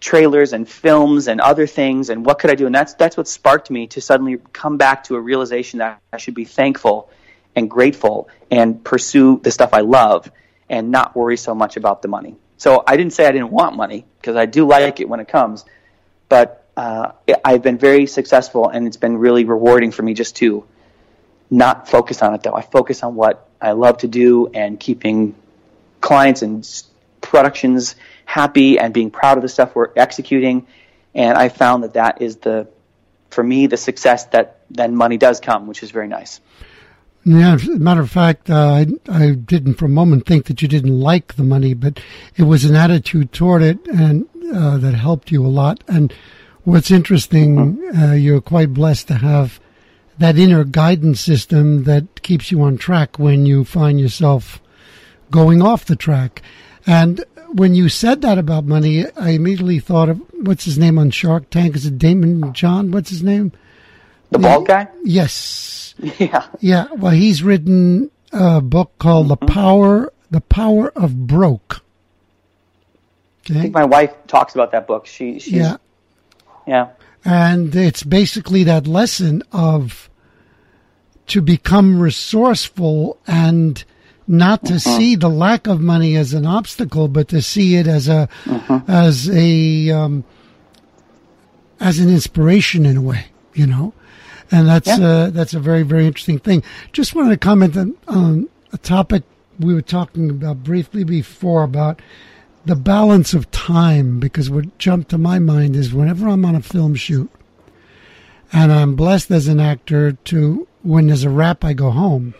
[0.00, 2.66] trailers and films and other things and what could I do?
[2.66, 6.18] And that's that's what sparked me to suddenly come back to a realization that I
[6.18, 7.10] should be thankful
[7.56, 10.30] and grateful and pursue the stuff I love
[10.68, 12.36] and not worry so much about the money.
[12.56, 15.28] So I didn't say I didn't want money because I do like it when it
[15.28, 15.64] comes,
[16.28, 17.12] but uh,
[17.44, 20.64] I've been very successful and it's been really rewarding for me just to
[21.50, 22.54] not focus on it though.
[22.54, 25.34] I focus on what I love to do and keeping
[26.00, 26.68] clients and
[27.20, 30.66] productions happy and being proud of the stuff we're executing.
[31.14, 32.68] And I found that that is the,
[33.30, 36.40] for me, the success that then money does come, which is very nice.
[37.24, 40.60] Yeah, as a matter of fact, uh, I, I didn't for a moment think that
[40.60, 41.98] you didn't like the money, but
[42.36, 45.82] it was an attitude toward it and uh, that helped you a lot.
[45.88, 46.12] And
[46.64, 48.02] what's interesting, mm-hmm.
[48.02, 49.58] uh, you're quite blessed to have
[50.18, 54.60] that inner guidance system that keeps you on track when you find yourself
[55.30, 56.42] going off the track.
[56.86, 61.10] And when you said that about money, I immediately thought of what's his name on
[61.10, 61.76] Shark Tank?
[61.76, 62.90] Is it Daymond John?
[62.90, 63.52] What's his name?
[64.30, 64.88] The bald guy?
[65.04, 65.94] Yes.
[66.18, 66.46] Yeah.
[66.58, 66.88] Yeah.
[66.96, 69.46] Well, he's written a book called mm-hmm.
[69.46, 71.82] The Power The Power of Broke.
[73.44, 73.58] Okay.
[73.58, 75.06] I think my wife talks about that book.
[75.06, 75.76] She she's, Yeah.
[76.66, 76.88] Yeah.
[77.24, 80.10] And it's basically that lesson of
[81.28, 83.84] to become resourceful and
[84.26, 84.96] not to uh-huh.
[84.98, 88.80] see the lack of money as an obstacle, but to see it as a uh-huh.
[88.88, 90.24] as a um,
[91.80, 93.92] as an inspiration in a way, you know.
[94.50, 95.06] And that's yeah.
[95.06, 96.62] uh, that's a very very interesting thing.
[96.92, 99.22] Just wanted to comment on, on a topic
[99.58, 102.00] we were talking about briefly before about
[102.64, 106.62] the balance of time because what jumped to my mind is whenever I'm on a
[106.62, 107.30] film shoot
[108.52, 112.34] and I'm blessed as an actor to when there's a wrap I go home.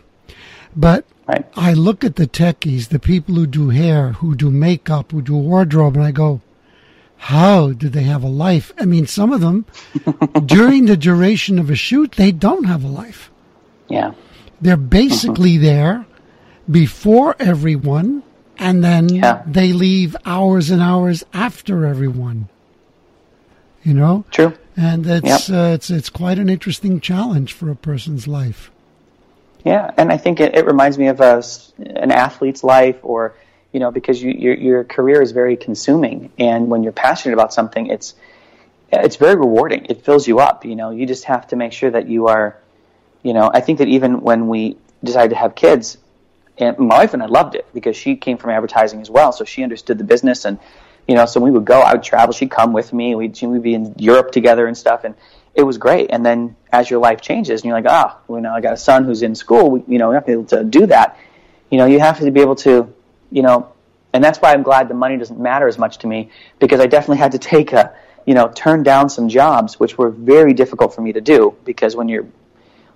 [0.75, 1.47] But Right.
[1.57, 5.35] I look at the techies, the people who do hair, who do makeup, who do
[5.37, 6.43] wardrobe, and I go,
[7.17, 8.73] how do they have a life?
[8.79, 9.65] I mean, some of them,
[10.45, 13.31] during the duration of a shoot, they don't have a life.
[13.89, 14.13] Yeah.
[14.61, 16.05] They're basically there
[16.71, 18.23] before everyone,
[18.59, 19.43] and then Yeah.
[19.47, 22.49] they leave hours and hours after everyone.
[23.83, 24.53] You know, True.
[24.77, 28.71] and it's uh, it's it's quite an interesting challenge for a person's life.
[29.65, 31.43] Yeah, and I think it, it reminds me of a,
[31.79, 33.35] an athlete's life, or
[33.73, 37.55] you know, because you, your your career is very consuming, and when you're passionate about
[37.55, 38.15] something, it's
[38.93, 39.87] it's very rewarding.
[39.89, 40.67] It fills you up.
[40.67, 42.57] You know, you just have to make sure that you are,
[43.23, 45.97] you know, I think that even when we decided to have kids,
[46.59, 49.45] and my wife and I loved it because she came from advertising as well, so
[49.45, 50.59] she understood the business and.
[51.07, 51.83] You know, so we would go.
[51.83, 52.33] I would travel.
[52.33, 53.15] She'd come with me.
[53.15, 55.15] We'd we'd be in Europe together and stuff, and
[55.55, 56.11] it was great.
[56.11, 58.77] And then as your life changes, and you're like, ah, you know, I got a
[58.77, 59.71] son who's in school.
[59.71, 61.19] We, you know, we're not able to do that.
[61.71, 62.93] You know, you have to be able to,
[63.31, 63.73] you know,
[64.13, 66.87] and that's why I'm glad the money doesn't matter as much to me because I
[66.87, 67.95] definitely had to take a,
[68.27, 71.97] you know, turn down some jobs which were very difficult for me to do because
[71.97, 72.27] when you're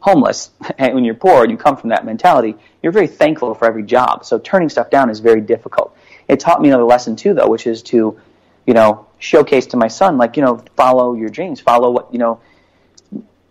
[0.00, 3.66] homeless and when you're poor and you come from that mentality, you're very thankful for
[3.66, 4.24] every job.
[4.24, 5.96] So turning stuff down is very difficult.
[6.28, 8.18] It taught me another lesson too, though, which is to,
[8.66, 12.18] you know, showcase to my son, like, you know, follow your dreams, follow what, you
[12.18, 12.40] know,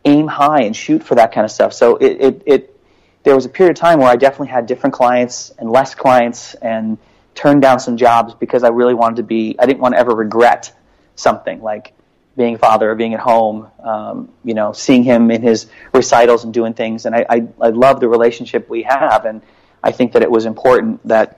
[0.08, 1.74] aim high and shoot for that kind of stuff.
[1.74, 2.80] So it, it, it
[3.24, 6.54] there was a period of time where I definitely had different clients and less clients
[6.56, 6.98] and
[7.36, 10.16] turned down some jobs because I really wanted to be, I didn't want to ever
[10.16, 10.74] regret
[11.16, 11.94] something like
[12.38, 16.46] being a father or being at home, um, you know, seeing him in his recitals
[16.46, 17.06] and doing things.
[17.06, 19.26] And I, I, I love the relationship we have.
[19.26, 19.42] And
[19.84, 21.38] I think that it was important that,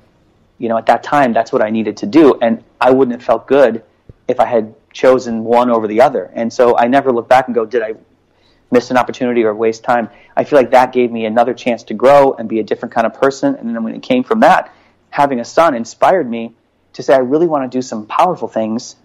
[0.59, 2.37] you know, at that time, that's what I needed to do.
[2.39, 3.83] And I wouldn't have felt good
[4.27, 6.29] if I had chosen one over the other.
[6.33, 7.95] And so I never look back and go, did I
[8.71, 10.09] miss an opportunity or waste time?
[10.35, 13.07] I feel like that gave me another chance to grow and be a different kind
[13.07, 13.55] of person.
[13.55, 14.73] And then when it came from that,
[15.09, 16.53] having a son inspired me
[16.93, 18.95] to say, I really want to do some powerful things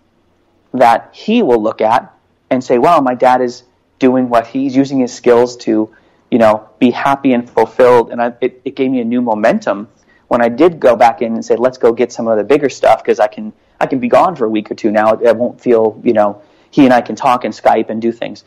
[0.72, 2.12] that he will look at
[2.50, 3.62] and say, wow, my dad is
[3.98, 5.94] doing what he's using his skills to,
[6.30, 8.10] you know, be happy and fulfilled.
[8.10, 9.88] And I, it, it gave me a new momentum
[10.28, 12.68] when I did go back in and say, let's go get some of the bigger
[12.68, 15.18] stuff because I can, I can be gone for a week or two now.
[15.24, 18.44] I won't feel, you know, he and I can talk and Skype and do things.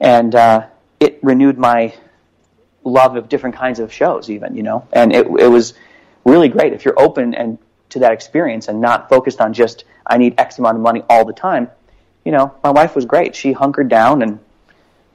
[0.00, 0.66] And uh,
[1.00, 1.94] it renewed my
[2.84, 5.74] love of different kinds of shows, even, you know, and it, it was
[6.24, 7.58] really great if you're open and
[7.90, 11.24] to that experience and not focused on just I need X amount of money all
[11.24, 11.70] the time.
[12.24, 13.36] You know, my wife was great.
[13.36, 14.38] She hunkered down and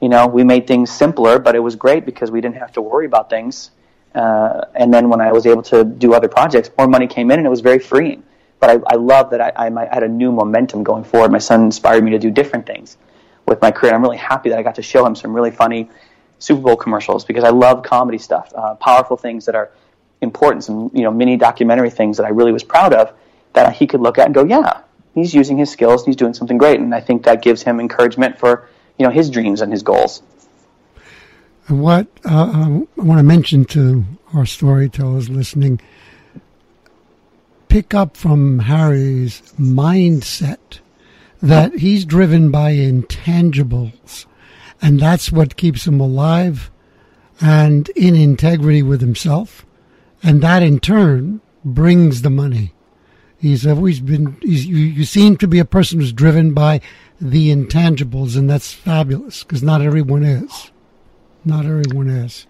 [0.00, 2.82] you know we made things simpler, but it was great because we didn't have to
[2.82, 3.70] worry about things.
[4.14, 7.38] Uh, and then when I was able to do other projects, more money came in,
[7.38, 8.24] and it was very freeing.
[8.58, 11.30] But I, I love that I, I, I had a new momentum going forward.
[11.30, 12.96] My son inspired me to do different things
[13.50, 13.92] with my career.
[13.92, 15.90] And I'm really happy that I got to show him some really funny
[16.38, 19.70] Super Bowl commercials because I love comedy stuff, uh, powerful things that are
[20.22, 23.12] important, some you know mini documentary things that I really was proud of
[23.52, 24.80] that he could look at and go, yeah,
[25.14, 27.80] he's using his skills, and he's doing something great, and I think that gives him
[27.80, 30.22] encouragement for you know his dreams and his goals.
[31.68, 35.80] What uh, I want to mention to our storytellers listening
[37.68, 40.80] pick up from Harry's mindset
[41.42, 44.26] that he's driven by intangibles,
[44.82, 46.70] and that's what keeps him alive
[47.40, 49.64] and in integrity with himself,
[50.22, 52.74] and that in turn brings the money.
[53.38, 56.82] He's always been, he's, you, you seem to be a person who's driven by
[57.18, 60.70] the intangibles, and that's fabulous because not everyone is.
[61.44, 62.46] Not everyone is.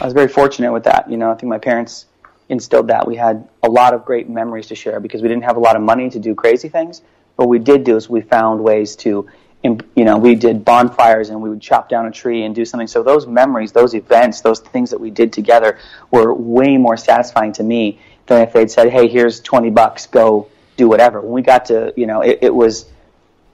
[0.00, 1.10] I was very fortunate with that.
[1.10, 2.06] You know, I think my parents
[2.50, 3.06] instilled that.
[3.06, 5.76] We had a lot of great memories to share because we didn't have a lot
[5.76, 7.02] of money to do crazy things.
[7.36, 9.26] What we did do is we found ways to,
[9.62, 12.88] you know, we did bonfires and we would chop down a tree and do something.
[12.88, 15.78] So those memories, those events, those things that we did together
[16.10, 20.48] were way more satisfying to me than if they'd said, "Hey, here's twenty bucks, go
[20.76, 22.86] do whatever." When we got to, you know, it, it was.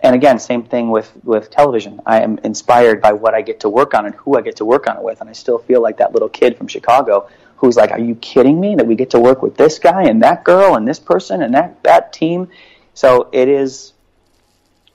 [0.03, 2.01] And again, same thing with, with television.
[2.05, 4.65] I am inspired by what I get to work on and who I get to
[4.65, 5.23] work on it with.
[5.23, 8.61] And I still feel like that little kid from Chicago who's like, Are you kidding
[8.61, 11.43] me that we get to work with this guy and that girl and this person
[11.43, 12.49] and that, that team?
[12.95, 13.93] So it is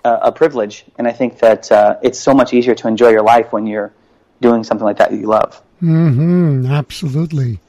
[0.04, 0.86] a, a privilege.
[0.98, 3.94] And I think that uh, it's so much easier to enjoy your life when you're
[4.42, 5.62] doing something like that that you love.
[5.82, 7.60] Mm-hmm, absolutely.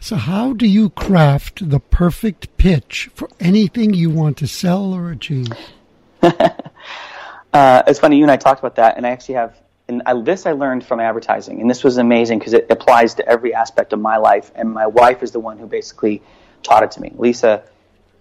[0.00, 5.10] So, how do you craft the perfect pitch for anything you want to sell or
[5.10, 5.48] achieve?
[6.22, 9.56] uh, it's funny, you and I talked about that, and I actually have.
[9.88, 13.28] And I, this I learned from advertising, and this was amazing because it applies to
[13.28, 14.50] every aspect of my life.
[14.54, 16.22] And my wife is the one who basically
[16.62, 17.12] taught it to me.
[17.16, 17.62] Lisa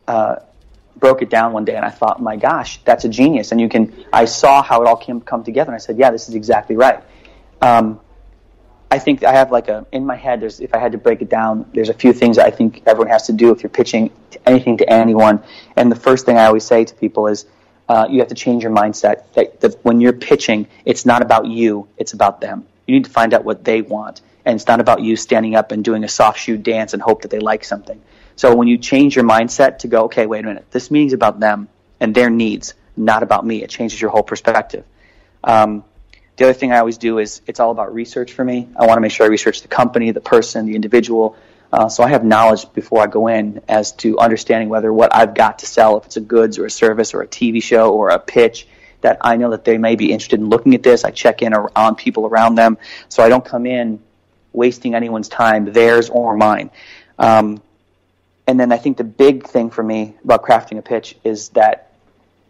[0.07, 0.38] uh,
[0.97, 3.53] broke it down one day, and I thought, my gosh, that's a genius.
[3.53, 6.11] And you can, I saw how it all came come together, and I said, yeah,
[6.11, 7.01] this is exactly right.
[7.61, 8.01] Um,
[8.91, 10.41] I think I have like a in my head.
[10.41, 12.84] There's if I had to break it down, there's a few things that I think
[12.86, 14.11] everyone has to do if you're pitching
[14.45, 15.41] anything to anyone.
[15.76, 17.47] And the first thing I always say to people is,
[17.89, 19.23] uh, you have to change your mindset.
[19.34, 22.65] That, that when you're pitching, it's not about you; it's about them.
[22.88, 25.71] You need to find out what they want, and it's not about you standing up
[25.71, 28.01] and doing a soft shoe dance and hope that they like something.
[28.36, 31.39] So when you change your mindset to go, okay, wait a minute, this meeting's about
[31.39, 31.67] them
[31.99, 33.63] and their needs, not about me.
[33.63, 34.86] It changes your whole perspective.
[35.43, 35.84] Um,
[36.36, 38.67] the other thing I always do is it's all about research for me.
[38.75, 41.38] I want to make sure I research the company, the person, the individual.
[41.74, 45.34] Uh, so I have knowledge before I go in as to understanding whether what I've
[45.34, 48.09] got to sell, if it's a goods or a service or a TV show or
[48.09, 48.67] a pitch,
[49.01, 51.03] that I know that they may be interested in looking at this.
[51.03, 52.78] I check in on people around them,
[53.09, 53.99] so I don't come in
[54.53, 56.69] wasting anyone's time, theirs or mine.
[57.17, 57.59] Um,
[58.45, 61.91] and then I think the big thing for me about crafting a pitch is that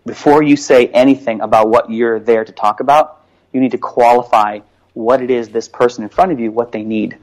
[0.06, 4.60] before you say anything about what you're there to talk about, you need to qualify
[4.96, 7.18] what it is this person in front of you, what they need.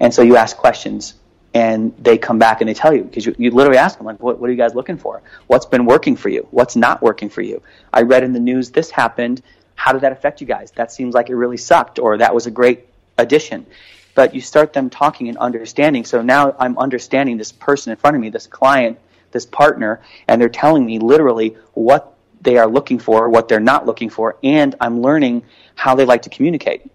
[0.00, 1.14] And so you ask questions
[1.52, 4.20] and they come back and they tell you because you, you literally ask them like
[4.20, 5.22] what, what are you guys looking for?
[5.46, 6.46] What's been working for you?
[6.50, 7.62] What's not working for you?
[7.92, 9.42] I read in the news this happened.
[9.74, 10.70] How did that affect you guys?
[10.72, 12.86] That seems like it really sucked or that was a great
[13.18, 13.66] addition.
[14.14, 16.04] But you start them talking and understanding.
[16.04, 18.98] So now i'm understanding this person in front of me this client
[19.32, 23.86] this partner and they're telling me literally what they are looking for, what they're not
[23.86, 25.42] looking for, and I'm learning
[25.74, 26.90] how they like to communicate.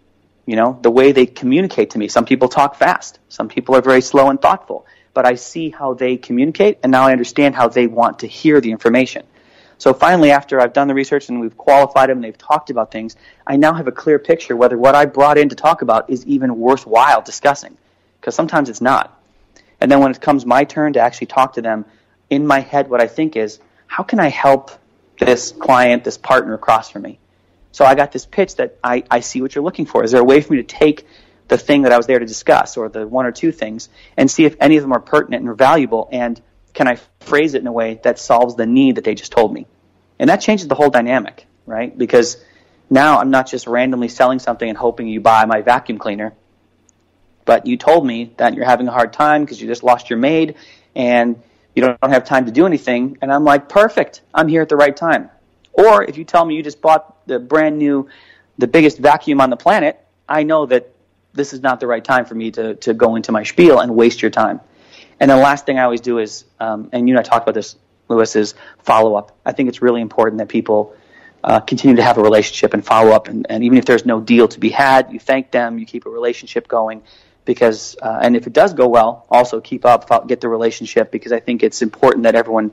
[0.46, 2.08] You know, the way they communicate to me.
[2.08, 5.94] Some people talk fast, some people are very slow and thoughtful, but I see how
[5.94, 9.26] they communicate, and now I understand how they want to hear the information.
[9.78, 12.92] So finally, after I've done the research and we've qualified them and they've talked about
[12.92, 13.16] things,
[13.46, 16.26] I now have a clear picture whether what I brought in to talk about is
[16.26, 17.78] even worthwhile discussing.
[18.22, 19.20] Because sometimes it's not.
[19.82, 21.86] And then when it comes my turn to actually talk to them,
[22.30, 24.72] in my head, what I think is, how can I help
[25.20, 27.20] this client, this partner across from me.
[27.76, 30.02] So I got this pitch that I, I see what you're looking for.
[30.06, 31.06] Is there a way for me to take
[31.50, 34.32] the thing that I was there to discuss or the one or two things and
[34.32, 36.42] see if any of them are pertinent and valuable and
[36.74, 39.54] can I phrase it in a way that solves the need that they just told
[39.54, 39.68] me?
[40.20, 41.96] And that changes the whole dynamic, right?
[41.98, 42.42] Because
[42.90, 46.34] now I'm not just randomly selling something and hoping you buy my vacuum cleaner,
[47.44, 50.20] but you told me that you're having a hard time because you just lost your
[50.20, 50.56] maid
[50.96, 51.44] and
[51.76, 53.18] you don't have time to do anything.
[53.22, 54.22] And I'm like, perfect.
[54.34, 55.30] I'm here at the right time.
[55.74, 58.10] Or if you tell me you just bought the brand new,
[58.58, 60.92] the biggest vacuum on the planet, I know that
[61.34, 63.96] this is not the right time for me to, to go into my spiel and
[63.96, 64.62] waste your time.
[65.20, 67.56] And the last thing I always do is, um, and you and I talked about
[67.56, 67.76] this,
[68.08, 69.38] Lewis, is follow up.
[69.46, 70.96] I think it's really important that people
[71.44, 73.28] uh, continue to have a relationship and follow up.
[73.28, 76.06] And, and even if there's no deal to be had, you thank them, you keep
[76.06, 77.04] a relationship going
[77.46, 81.32] because uh, and if it does go well, also keep up, get the relationship because
[81.32, 82.72] I think it's important that everyone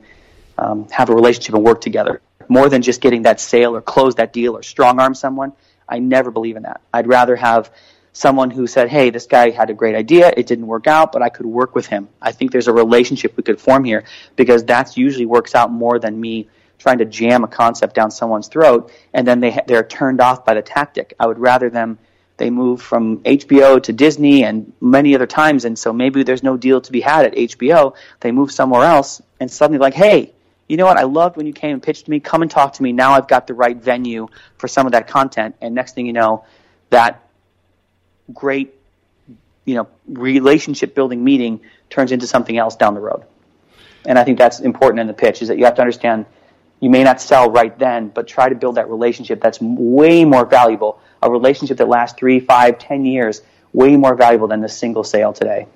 [0.57, 4.15] um, have a relationship and work together more than just getting that sale or close
[4.15, 5.53] that deal or strong arm someone.
[5.87, 6.81] I never believe in that.
[6.93, 7.71] I'd rather have
[8.13, 10.31] someone who said, "Hey, this guy had a great idea.
[10.35, 13.35] It didn't work out, but I could work with him." I think there's a relationship
[13.35, 14.03] we could form here
[14.35, 16.47] because that usually works out more than me
[16.77, 20.53] trying to jam a concept down someone's throat and then they they're turned off by
[20.53, 21.13] the tactic.
[21.19, 21.97] I would rather them
[22.37, 26.57] they move from HBO to Disney and many other times, and so maybe there's no
[26.57, 27.95] deal to be had at HBO.
[28.21, 30.33] They move somewhere else, and suddenly, like, hey,
[30.67, 30.97] you know what?
[30.97, 32.19] I loved when you came and pitched to me.
[32.19, 32.91] Come and talk to me.
[32.91, 35.55] Now I've got the right venue for some of that content.
[35.61, 36.45] And next thing you know,
[36.89, 37.27] that
[38.33, 38.73] great,
[39.65, 43.23] you know, relationship building meeting turns into something else down the road.
[44.05, 46.25] And I think that's important in the pitch is that you have to understand
[46.79, 50.45] you may not sell right then, but try to build that relationship that's way more
[50.45, 50.99] valuable.
[51.21, 53.41] A relationship that lasts three, five, ten years,
[53.71, 55.67] way more valuable than the single sale today.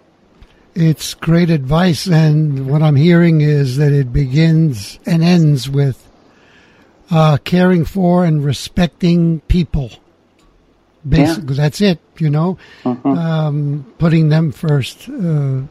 [0.80, 6.08] It's great advice, and what I'm hearing is that it begins and ends with
[7.10, 9.90] uh, caring for and respecting people.
[11.08, 11.64] Basically, yeah.
[11.64, 12.00] that's it.
[12.20, 13.08] You know, mm-hmm.
[13.08, 15.10] um, putting them first.
[15.10, 15.62] Uh,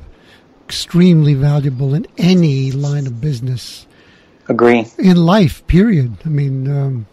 [0.66, 3.86] extremely valuable in any line of business.
[4.48, 4.84] Agree.
[4.98, 6.16] In life, period.
[6.24, 7.06] I mean, um,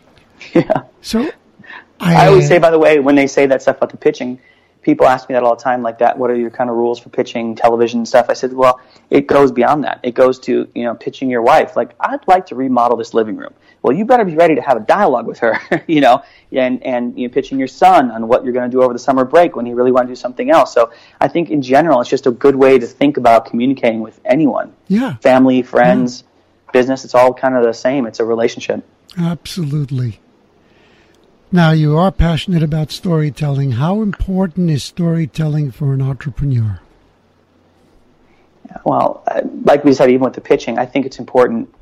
[0.54, 0.82] yeah.
[1.00, 1.30] So
[2.00, 4.38] I, I, always say, by the way, when they say that stuff about the pitching,
[4.88, 6.16] people ask me that all the time, like that.
[6.16, 8.30] What are your kind of rules for pitching television stuff?
[8.30, 8.80] I said, well,
[9.10, 10.00] it goes beyond that.
[10.02, 11.76] It goes to you know pitching your wife.
[11.76, 13.52] Like, I'd like to remodel this living room.
[13.82, 16.22] Well, you better be ready to have a dialogue with her, you know,
[16.52, 18.98] and and you know, pitching your son on what you're going to do over the
[18.98, 20.72] summer break when he really want to do something else.
[20.72, 24.18] So I think in general, it's just a good way to think about communicating with
[24.24, 24.72] anyone.
[24.88, 25.16] Yeah.
[25.16, 26.22] Family, friends.
[26.22, 26.28] Yeah
[26.72, 28.06] business, it's all kind of the same.
[28.06, 28.84] It's a relationship.
[29.16, 30.20] Absolutely.
[31.50, 33.72] Now, you are passionate about storytelling.
[33.72, 36.80] How important is storytelling for an entrepreneur?
[38.84, 41.74] Well, uh, like we said, even with the pitching, I think it's important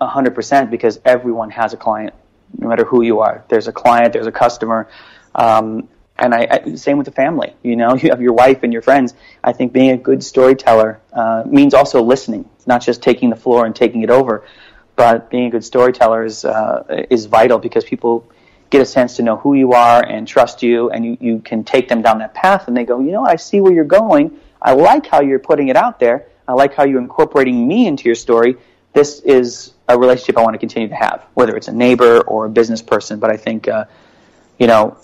[0.00, 2.14] 100% because everyone has a client,
[2.56, 3.44] no matter who you are.
[3.48, 4.88] There's a client, there's a customer.
[5.34, 7.54] Um, and I, I same with the family.
[7.64, 9.14] You know, you have your wife and your friends.
[9.42, 13.66] I think being a good storyteller uh, means also listening, not just taking the floor
[13.66, 14.46] and taking it over,
[14.94, 18.30] but being a good storyteller is uh, is vital because people
[18.72, 21.62] get a sense to know who you are and trust you, and you, you can
[21.62, 24.40] take them down that path, and they go, you know, I see where you're going.
[24.62, 26.26] I like how you're putting it out there.
[26.48, 28.56] I like how you're incorporating me into your story.
[28.94, 32.46] This is a relationship I want to continue to have, whether it's a neighbor or
[32.46, 33.20] a business person.
[33.20, 33.84] But I think, uh,
[34.58, 34.96] you know,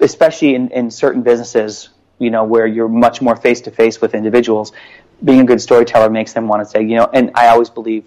[0.00, 1.88] especially in, in certain businesses,
[2.20, 4.72] you know, where you're much more face to face with individuals,
[5.24, 8.04] being a good storyteller makes them want to say, you know, and I always believe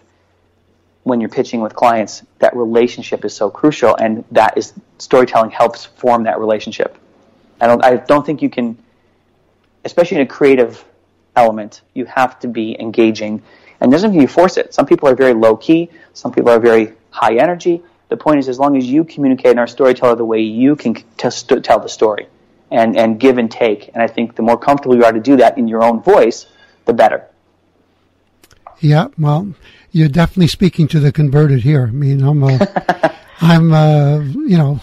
[1.09, 5.85] when you're pitching with clients, that relationship is so crucial, and that is storytelling helps
[5.85, 6.97] form that relationship.
[7.59, 8.77] I don't, I don't think you can,
[9.83, 10.85] especially in a creative
[11.35, 13.41] element, you have to be engaging,
[13.81, 14.73] and doesn't mean you force it.
[14.73, 17.81] Some people are very low key, some people are very high energy.
[18.09, 20.95] The point is, as long as you communicate in our storyteller the way you can
[20.95, 22.27] t- st- tell the story,
[22.71, 25.37] and and give and take, and I think the more comfortable you are to do
[25.37, 26.47] that in your own voice,
[26.85, 27.28] the better.
[28.81, 29.53] Yeah, well,
[29.91, 31.87] you're definitely speaking to the converted here.
[31.87, 34.79] I mean, I'm a, I'm a, you know,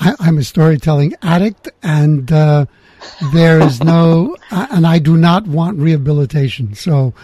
[0.00, 2.66] I, am a storytelling addict, and uh,
[3.32, 6.74] there is no, and I do not want rehabilitation.
[6.74, 7.14] So,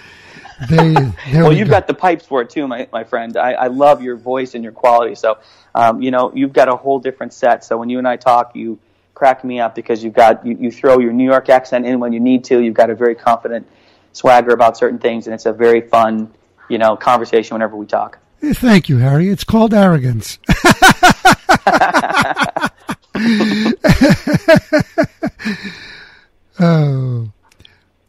[0.71, 0.95] they,
[1.33, 1.75] well, we you've go.
[1.75, 3.37] got the pipes for it too, my my friend.
[3.37, 5.17] I, I love your voice and your quality.
[5.17, 5.39] So,
[5.75, 7.65] um, you know, you've got a whole different set.
[7.65, 8.79] So when you and I talk, you
[9.15, 12.13] crack me up because you've got you, you throw your New York accent in when
[12.13, 12.61] you need to.
[12.61, 13.67] You've got a very confident
[14.15, 16.33] swagger about certain things, and it's a very fun
[16.69, 18.19] you know, conversation whenever we talk.
[18.43, 19.29] Thank you, Harry.
[19.29, 20.39] It's called arrogance.
[26.61, 27.31] oh,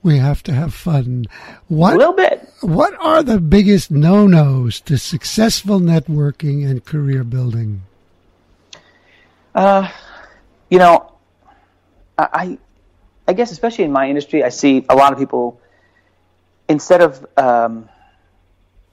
[0.04, 1.26] we have to have fun.
[1.68, 2.48] What, a little bit.
[2.62, 7.84] What are the biggest no-nos to successful networking and career building?
[9.54, 9.90] Uh,
[10.70, 11.14] you know,
[12.18, 12.58] I,
[13.28, 15.60] I guess especially in my industry, I see a lot of people
[16.68, 17.90] instead of um,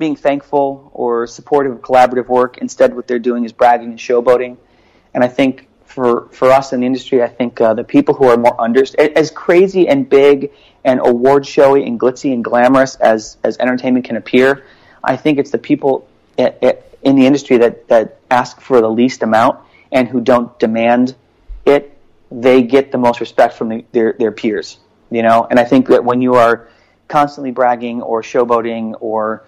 [0.02, 2.58] being thankful or supportive of collaborative work.
[2.58, 4.56] Instead, what they're doing is bragging and showboating.
[5.14, 8.26] And I think for for us in the industry, I think uh, the people who
[8.26, 10.50] are more under as crazy and big
[10.84, 14.64] and award showy and glitzy and glamorous as as entertainment can appear,
[15.04, 18.90] I think it's the people at, at, in the industry that that ask for the
[18.90, 19.60] least amount
[19.92, 21.14] and who don't demand
[21.64, 21.96] it.
[22.32, 24.78] They get the most respect from the, their their peers,
[25.10, 25.46] you know.
[25.48, 26.66] And I think that when you are
[27.12, 29.44] constantly bragging or showboating or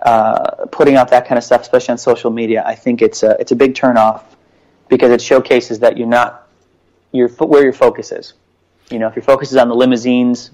[0.00, 3.36] uh, putting out that kind of stuff, especially on social media, I think it's a
[3.40, 4.22] it's a big turnoff
[4.88, 6.48] because it showcases that you're not
[7.12, 8.34] you're where your focus is.
[8.90, 10.52] You know, if your focus is on the limousines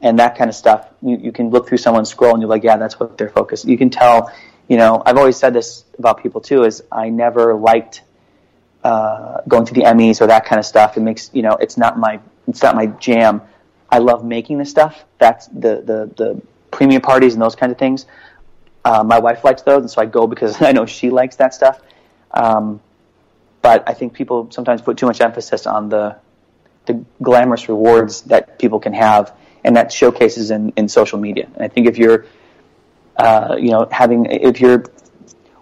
[0.00, 2.64] and that kind of stuff, you, you can look through someone's scroll and you're like,
[2.64, 3.66] yeah, that's what they're focused.
[3.66, 4.32] You can tell.
[4.68, 8.02] You know, I've always said this about people too: is I never liked
[8.82, 10.96] uh, going to the Emmys or that kind of stuff.
[10.96, 13.42] It makes you know, it's not my it's not my jam.
[13.92, 15.04] I love making the stuff.
[15.18, 18.06] That's the the the premium parties and those kinds of things.
[18.84, 21.54] Uh, my wife likes those, and so I go because I know she likes that
[21.54, 21.80] stuff.
[22.32, 22.80] Um,
[23.60, 26.16] but I think people sometimes put too much emphasis on the
[26.86, 31.48] the glamorous rewards that people can have, and that showcases in, in social media.
[31.54, 32.26] And I think if you're,
[33.16, 34.84] uh, you know, having if you're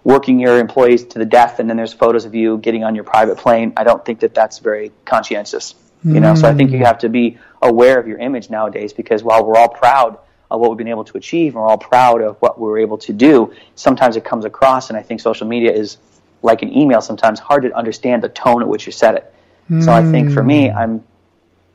[0.03, 3.03] working your employees to the death, and then there's photos of you getting on your
[3.03, 5.75] private plane, I don't think that that's very conscientious.
[6.03, 6.41] You know, mm.
[6.41, 6.85] so I think you mm.
[6.85, 10.17] have to be aware of your image nowadays because while we're all proud
[10.49, 12.97] of what we've been able to achieve and we're all proud of what we're able
[12.99, 15.97] to do, sometimes it comes across, and I think social media is
[16.41, 19.33] like an email sometimes hard to understand the tone at which you said it.
[19.69, 19.83] Mm.
[19.83, 20.77] So I think for me, hmm.
[20.77, 21.03] I'm,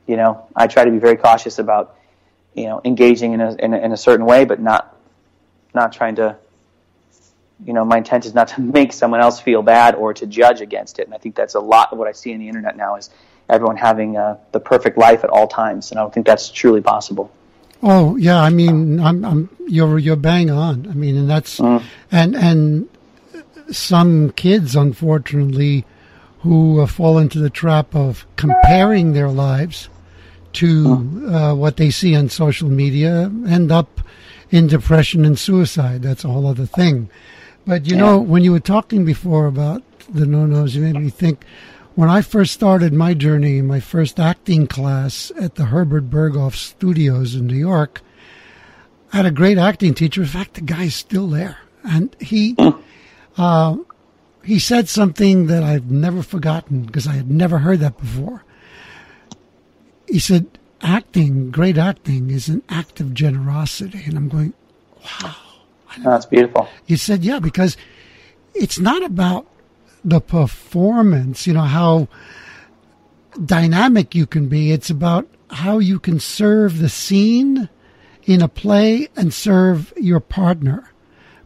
[0.07, 1.95] you know, I try to be very cautious about,
[2.53, 4.95] you know, engaging in a, in a, in a certain way, but not,
[5.73, 6.35] not trying to,
[7.65, 10.59] you know, my intent is not to make someone else feel bad or to judge
[10.59, 11.05] against it.
[11.05, 13.09] And I think that's a lot of what I see in the internet now is
[13.49, 15.91] everyone having uh, the perfect life at all times.
[15.91, 17.31] And I don't think that's truly possible.
[17.83, 20.87] Oh yeah, I mean, I'm, I'm you're you're bang on.
[20.89, 21.83] I mean, and that's mm.
[22.11, 22.89] and and
[23.71, 25.85] some kids, unfortunately,
[26.39, 29.89] who uh, fall into the trap of comparing their lives
[30.53, 31.33] to mm.
[31.33, 34.01] uh, what they see on social media end up
[34.49, 36.01] in depression and suicide.
[36.01, 37.09] That's a whole other thing.
[37.65, 38.01] But you yeah.
[38.01, 41.43] know, when you were talking before about the no-nos, you made me think
[41.97, 47.33] when I first started my journey, my first acting class at the Herbert Berghof Studios
[47.33, 48.01] in New York,
[49.11, 50.21] I had a great acting teacher.
[50.21, 52.55] In fact, the guy's still there, and he
[53.37, 53.77] uh,
[54.43, 58.43] he said something that I've never forgotten because I had never heard that before.
[60.07, 60.45] He said,
[60.81, 64.53] "Acting, great acting, is an act of generosity," and I'm going,
[65.03, 65.35] "Wow."
[66.03, 66.69] That's beautiful.
[66.85, 67.75] He said, "Yeah," because
[68.53, 69.47] it's not about
[70.07, 72.07] the performance, you know, how
[73.43, 74.71] dynamic you can be.
[74.71, 77.67] It's about how you can serve the scene
[78.23, 80.89] in a play and serve your partner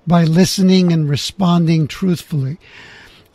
[0.05, 2.59] by listening and responding truthfully.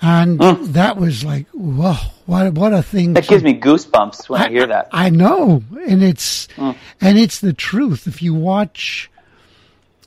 [0.01, 0.73] And mm.
[0.75, 1.97] that was like, whoa,
[2.27, 3.15] what what a thing!
[3.15, 4.89] That gives me goosebumps when I, I hear that.
[4.93, 6.77] I know, and it's mm.
[7.01, 8.07] and it's the truth.
[8.07, 9.11] If you watch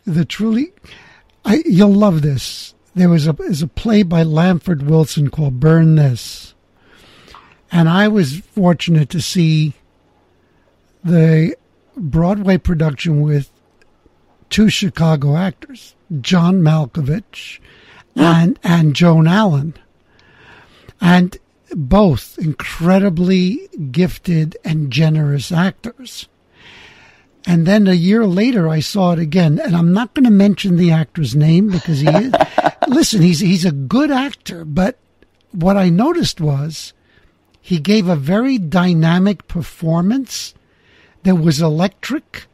[0.06, 0.74] the truly,
[1.44, 2.76] I, you'll love this.
[3.00, 6.54] There was a is a play by Lanford Wilson called "Burn This,"
[7.72, 9.74] and I was fortunate to see
[11.02, 11.56] the
[11.96, 13.52] Broadway production with
[14.50, 17.62] two Chicago actors, John Malkovich
[18.18, 19.76] and and Joan Allen,
[21.00, 21.38] and
[21.72, 26.28] both incredibly gifted and generous actors.
[27.46, 30.76] And then a year later, I saw it again, and I'm not going to mention
[30.76, 32.34] the actor's name because he is.
[32.88, 35.00] listen, he's he's a good actor, but
[35.52, 36.94] what I noticed was
[37.62, 40.54] he gave a very dynamic performance
[41.24, 42.46] that was electric,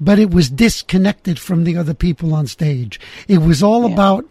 [0.00, 3.00] but it was disconnected from the other people on stage.
[3.28, 3.94] It was all yeah.
[3.94, 4.30] about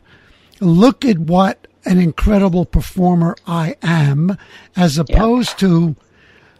[0.60, 4.38] look at what an incredible performer I am,
[4.76, 5.96] as opposed to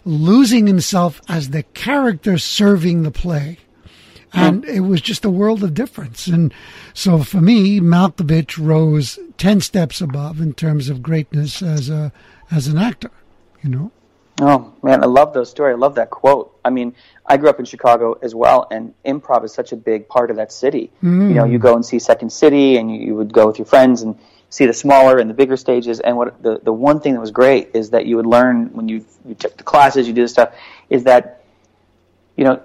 [0.06, 3.58] losing himself as the character serving the play.
[4.34, 6.28] And it was just a world of difference.
[6.28, 6.54] And
[6.94, 12.14] so for me, Malkovich rose 10 steps above in terms of greatness as a,
[12.50, 13.12] as an actor,
[13.62, 13.92] you know?
[14.40, 15.74] Oh man, I love those story.
[15.74, 16.58] I love that quote.
[16.66, 16.96] I mean,
[17.28, 20.38] I grew up in Chicago as well, and improv is such a big part of
[20.38, 20.92] that city.
[21.04, 21.30] Mm.
[21.30, 23.68] You know, you go and see Second City, and you, you, would go with your
[23.68, 24.18] friends and
[24.52, 26.00] see the smaller and the bigger stages.
[26.00, 28.88] And what the the one thing that was great is that you would learn when
[28.88, 30.54] you you took the classes, you do this stuff,
[30.92, 31.44] is that
[32.38, 32.62] you know,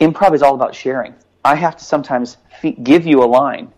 [0.00, 1.14] improv is all about sharing.
[1.44, 2.36] I have to sometimes
[2.82, 3.72] give you a line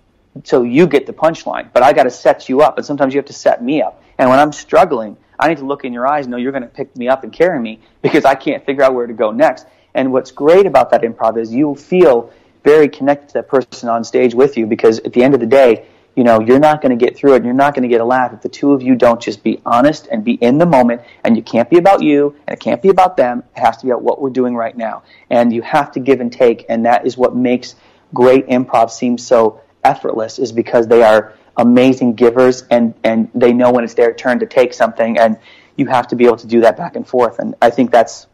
[0.45, 3.19] so you get the punchline, but I got to set you up, and sometimes you
[3.19, 4.03] have to set me up.
[4.17, 6.63] And when I'm struggling I need to look in your eyes and know you're going
[6.63, 9.33] to pick me up and carry me because I can't figure out where to go
[9.33, 9.67] next.
[9.95, 12.33] And what's great about that improv is you feel
[12.63, 15.47] very connected to that person on stage with you because at the end of the
[15.47, 17.89] day, you know, you're not going to get through it and you're not going to
[17.89, 20.59] get a laugh if the two of you don't just be honest and be in
[20.59, 21.01] the moment.
[21.25, 23.43] And you can't be about you and it can't be about them.
[23.57, 25.05] It has to be about what we're doing right now.
[25.31, 26.67] And you have to give and take.
[26.69, 27.77] And that is what makes
[28.13, 33.73] great improv seem so effortless is because they are amazing givers and, and they know
[33.73, 35.39] when it's their turn to take something and
[35.77, 37.39] you have to be able to do that back and forth.
[37.39, 38.27] And I think that's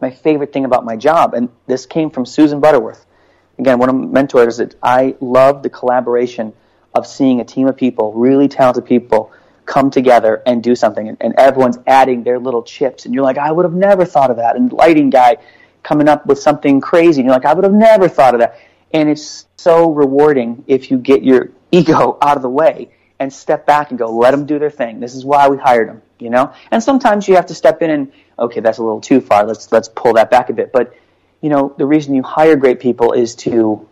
[0.00, 1.32] my favorite thing about my job.
[1.32, 3.06] And this came from Susan Butterworth.
[3.58, 6.52] Again, one of my mentors that I love the collaboration
[6.98, 9.32] of seeing a team of people, really talented people,
[9.64, 11.08] come together and do something.
[11.08, 13.06] And, and everyone's adding their little chips.
[13.06, 14.56] And you're like, I would have never thought of that.
[14.56, 15.36] And lighting guy
[15.82, 17.20] coming up with something crazy.
[17.20, 18.58] And you're like, I would have never thought of that.
[18.92, 22.90] And it's so rewarding if you get your ego out of the way
[23.20, 25.00] and step back and go, let them do their thing.
[25.00, 26.52] This is why we hired them, you know?
[26.70, 29.44] And sometimes you have to step in and, okay, that's a little too far.
[29.44, 30.72] Let's, let's pull that back a bit.
[30.72, 30.94] But,
[31.40, 33.87] you know, the reason you hire great people is to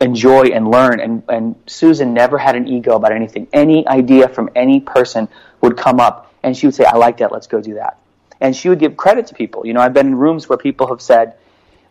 [0.00, 1.00] enjoy and learn.
[1.00, 3.48] And, and Susan never had an ego about anything.
[3.52, 5.28] Any idea from any person
[5.60, 7.32] would come up and she would say, I like that.
[7.32, 7.98] Let's go do that.
[8.40, 9.66] And she would give credit to people.
[9.66, 11.34] You know, I've been in rooms where people have said,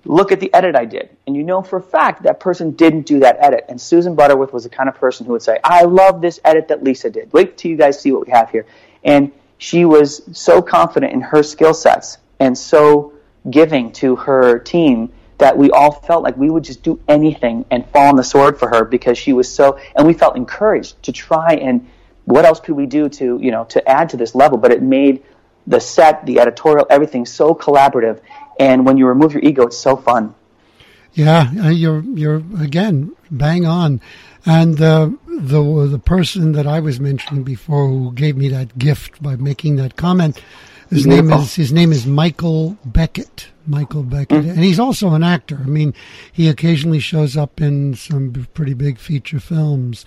[0.03, 1.09] look at the edit I did.
[1.25, 3.65] And you know for a fact that person didn't do that edit.
[3.69, 6.67] And Susan Butterworth was the kind of person who would say, I love this edit
[6.69, 7.31] that Lisa did.
[7.31, 8.65] Wait till you guys see what we have here.
[9.03, 13.13] And she was so confident in her skill sets and so
[13.49, 15.11] giving to her team
[15.41, 18.59] that we all felt like we would just do anything and fall on the sword
[18.59, 21.87] for her because she was so and we felt encouraged to try and
[22.25, 24.59] what else could we do to you know to add to this level?
[24.59, 25.23] But it made
[25.65, 28.19] the set the editorial everything so collaborative.
[28.59, 30.35] And when you remove your ego, it's so fun.
[31.13, 33.99] Yeah, uh, you're you're again bang on,
[34.45, 39.21] and uh, the the person that I was mentioning before who gave me that gift
[39.23, 40.39] by making that comment,
[40.91, 43.47] his name is his name is Michael Beckett.
[43.67, 44.49] Michael Beckett, mm-hmm.
[44.49, 45.59] and he's also an actor.
[45.61, 45.93] I mean,
[46.31, 50.03] he occasionally shows up in some pretty big feature films.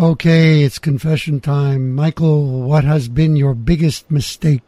[0.00, 2.62] Okay, it's confession time, Michael.
[2.62, 4.62] What has been your biggest mistake?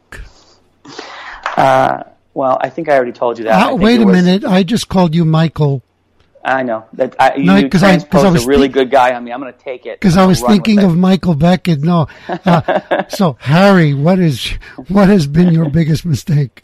[1.56, 2.02] Uh,
[2.34, 3.72] well, I think I already told you that.
[3.72, 4.44] Uh, wait a was, minute.
[4.44, 5.82] I just called you Michael.
[6.46, 9.32] I know that I, no, you I, I was a really good guy on me.
[9.32, 11.80] I'm going to take it because I was thinking of Michael Beckett.
[11.80, 14.52] No, uh, so Harry, what is
[14.86, 16.62] what has been your biggest mistake?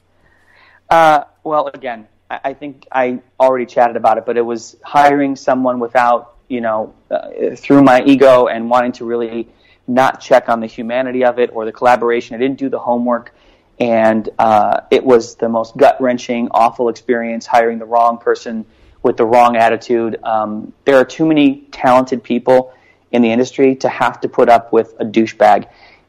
[0.89, 5.35] Uh, well, again, I, I, think I already chatted about it, but it was hiring
[5.35, 9.49] someone without you know uh, through my ego and wanting to really
[9.89, 12.37] not check on the humanity of it or the collaboration.
[12.37, 13.35] I didn't do the homework
[13.81, 18.65] and uh, it was the most gut wrenching, awful experience hiring the wrong person
[19.03, 20.19] with the wrong attitude.
[20.23, 22.73] Um, there are too many talented people
[23.11, 25.69] in the industry to have to put up with a douchebag,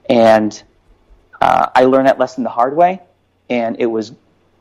[0.10, 0.64] and
[1.42, 3.02] uh, I learned that lesson the hard way.
[3.50, 4.14] and it was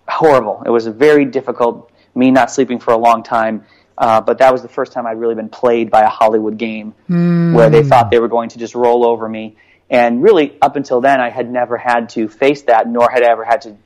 [0.09, 0.63] horrible.
[0.67, 1.91] It was a very difficult.
[2.15, 3.65] Me not sleeping for a long time.
[3.97, 6.95] Uh, but that was the first time I'd really been played by a Hollywood game
[7.09, 7.55] mm.
[7.55, 9.57] where they thought they were going to just roll over me.
[9.91, 13.31] And really, up until then, I had never had to face that, nor had I
[13.31, 13.77] ever had to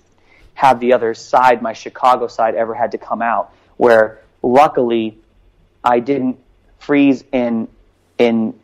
[0.54, 3.52] have the other side, my Chicago side, ever had to come out.
[3.76, 5.18] Where luckily,
[5.82, 6.38] I didn't
[6.78, 7.68] freeze in
[8.18, 8.58] in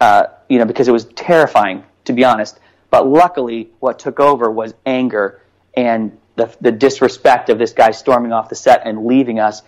[0.00, 2.58] uh, you know because it was terrifying to be honest.
[2.90, 5.42] But luckily, what took over was anger
[5.76, 9.62] and the, the disrespect of this guy storming off the set and leaving us.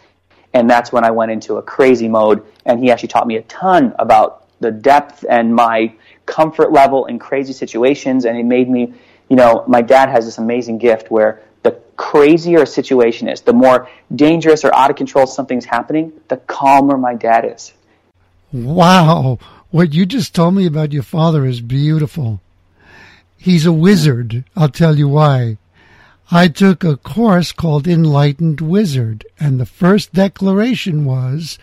[0.54, 2.46] And that's when I went into a crazy mode.
[2.64, 5.92] And he actually taught me a ton about the depth and my
[6.26, 8.24] comfort level in crazy situations.
[8.24, 8.94] And it made me,
[9.28, 11.42] you know, my dad has this amazing gift where
[11.99, 16.96] crazier a situation is, the more dangerous or out of control something's happening, the calmer
[16.96, 17.74] my dad is.
[18.53, 19.38] Wow.
[19.70, 22.40] What you just told me about your father is beautiful.
[23.36, 24.44] He's a wizard.
[24.57, 25.59] I'll tell you why.
[26.30, 31.59] I took a course called Enlightened Wizard, and the first declaration was,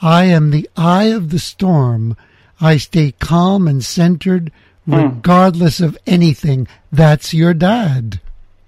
[0.00, 2.16] I am the eye of the storm.
[2.60, 4.50] I stay calm and centered
[4.86, 4.94] hmm.
[4.94, 5.84] regardless mm.
[5.84, 6.68] of anything.
[6.90, 8.20] That's your dad.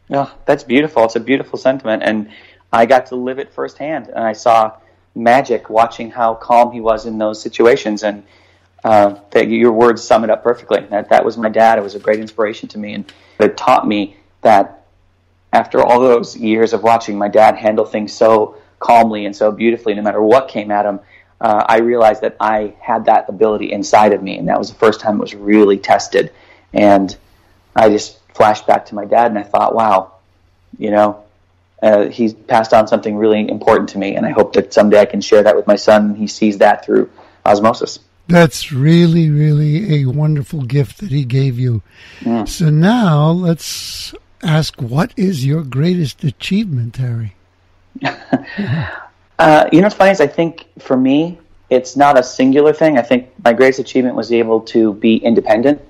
[0.09, 1.05] Yeah, that's beautiful.
[1.05, 2.03] It's a beautiful sentiment.
[2.03, 2.31] And
[2.73, 4.09] I got to live it firsthand.
[4.09, 4.77] And I saw
[5.15, 8.03] magic watching how calm he was in those situations.
[8.03, 8.25] And
[8.87, 10.81] uh, that your words sum it up perfectly.
[10.91, 11.77] That that was my dad.
[11.77, 14.85] It was a great inspiration to me, and it taught me that
[15.53, 19.95] after all those years of watching my dad handle things so calmly and so beautifully,
[19.95, 21.01] no matter what came at him,
[21.41, 24.79] uh, I realized that I had that ability inside of me, and that was the
[24.79, 26.33] first time it was really tested.
[26.73, 27.17] And
[27.75, 30.13] I just flashed back to my dad, and I thought, wow,
[30.79, 31.25] you know,
[31.83, 35.07] uh, he's passed on something really important to me, and I hope that someday I
[35.07, 37.11] can share that with my son, and he sees that through
[37.45, 37.99] osmosis.
[38.29, 41.83] That's really, really a wonderful gift that he gave you.
[42.25, 42.45] Yeah.
[42.45, 47.35] So now let's ask what is your greatest achievement, Terry?
[49.39, 51.39] uh, you know what's funny is I think for me,
[51.71, 52.99] it's not a singular thing.
[52.99, 55.81] I think my greatest achievement was able to be independent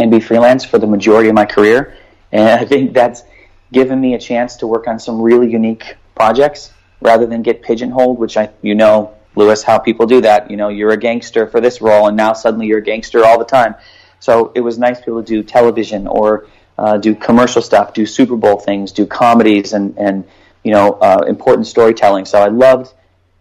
[0.00, 1.94] and be freelance for the majority of my career.
[2.32, 3.22] And I think that's
[3.70, 6.72] given me a chance to work on some really unique projects
[7.02, 10.50] rather than get pigeonholed, which I, you know, Lewis, how people do that.
[10.50, 13.38] You know, you're a gangster for this role, and now suddenly you're a gangster all
[13.38, 13.74] the time.
[14.20, 16.46] So it was nice to be able to do television or
[16.78, 20.24] uh, do commercial stuff, do Super Bowl things, do comedies, and and
[20.64, 22.24] you know uh, important storytelling.
[22.24, 22.92] So I loved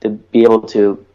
[0.02, 1.06] to be able to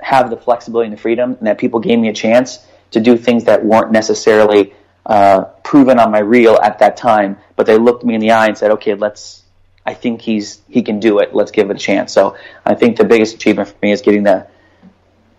[0.00, 2.58] have the flexibility and the freedom, and that people gave me a chance
[2.92, 4.72] to do things that weren't necessarily
[5.04, 8.46] uh, proven on my reel at that time, but they looked me in the eye
[8.46, 9.42] and said, "Okay, let's
[9.84, 11.34] I think he's he can do it.
[11.34, 12.12] Let's give it a chance.
[12.12, 14.46] So I think the biggest achievement for me is getting the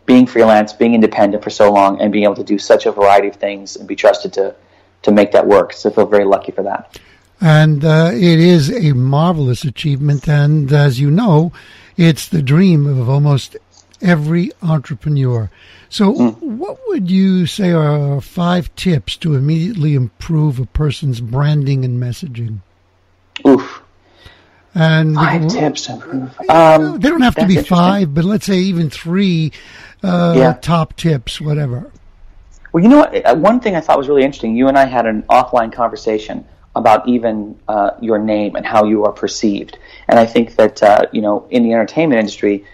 [0.06, 3.30] being freelance, being independent for so long, and being able to do such a variety
[3.30, 4.56] of things and be trusted to
[5.04, 5.74] to make that work.
[5.74, 7.00] So I feel very lucky for that.
[7.40, 11.52] And uh, it is a marvelous achievement, and as you know,
[11.98, 13.58] it's the dream of almost
[14.04, 15.50] every entrepreneur.
[15.90, 16.40] So, mm.
[16.42, 22.60] what would you say are five tips to immediately improve a person's branding and messaging?
[23.48, 23.82] Oof.
[24.76, 25.90] And five tips.
[25.90, 29.52] Um, they don't have to be five, but let's say even three
[30.04, 30.54] uh, yeah.
[30.54, 31.92] top tips, whatever.
[32.72, 33.26] Well, you know what?
[33.26, 34.56] Uh, one thing I thought was really interesting.
[34.56, 36.46] You and I had an offline conversation
[36.76, 39.78] about even uh, your name and how you are perceived.
[40.08, 42.66] And I think that uh, you know, in the entertainment industry,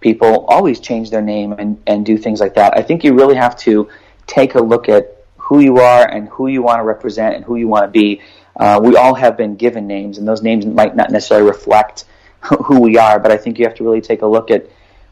[0.00, 2.76] people always change their name and, and do things like that.
[2.76, 3.88] I think you really have to
[4.26, 7.56] take a look at who you are and who you want to represent and who
[7.56, 8.20] you want to be
[8.58, 12.04] uh, we all have been given names, and those names might not necessarily reflect
[12.40, 13.20] who we are.
[13.20, 14.66] But I think you have to really take a look at.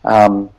[0.05, 0.51] Um,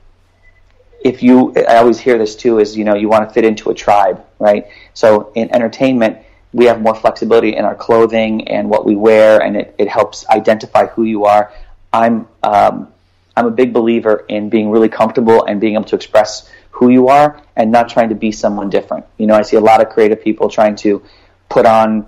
[1.01, 3.69] if you, I always hear this too, is you know you want to fit into
[3.69, 4.67] a tribe, right?
[4.93, 6.19] So in entertainment,
[6.53, 10.27] we have more flexibility in our clothing and what we wear, and it, it helps
[10.29, 11.53] identify who you are.
[11.93, 12.91] I'm um,
[13.37, 17.07] I'm a big believer in being really comfortable and being able to express who you
[17.07, 19.05] are and not trying to be someone different.
[19.17, 21.03] You know, I see a lot of creative people trying to
[21.49, 22.07] put on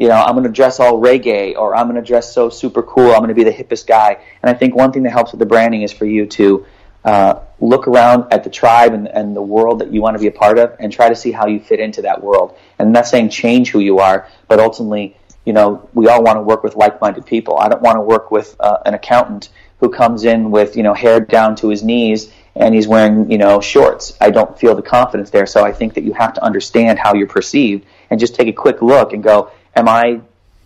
[0.00, 2.82] you know, I'm going to dress all reggae or I'm going to dress so super
[2.82, 3.12] cool.
[3.12, 4.16] I'm going to be the hippest guy.
[4.42, 6.64] And I think one thing that helps with the branding is for you to
[7.04, 10.26] uh, look around at the tribe and, and the world that you want to be
[10.26, 12.56] a part of and try to see how you fit into that world.
[12.78, 16.38] And I'm not saying change who you are, but ultimately, you know, we all want
[16.38, 17.58] to work with like-minded people.
[17.58, 19.50] I don't want to work with uh, an accountant
[19.80, 23.38] who comes in with, you know, hair down to his knees and he's wearing, you
[23.38, 24.16] know, shorts.
[24.20, 25.46] I don't feel the confidence there.
[25.46, 28.52] So I think that you have to understand how you're perceived and just take a
[28.52, 30.20] quick look and go, am I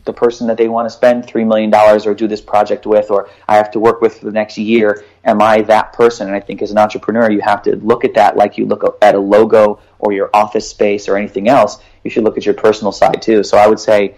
[0.04, 3.30] the person that they want to spend $3 million or do this project with, or
[3.48, 5.04] I have to work with for the next year?
[5.24, 6.26] Am I that person?
[6.26, 8.98] And I think as an entrepreneur, you have to look at that like you look
[9.00, 11.78] at a logo or your office space or anything else.
[12.02, 13.42] You should look at your personal side too.
[13.44, 14.16] So I would say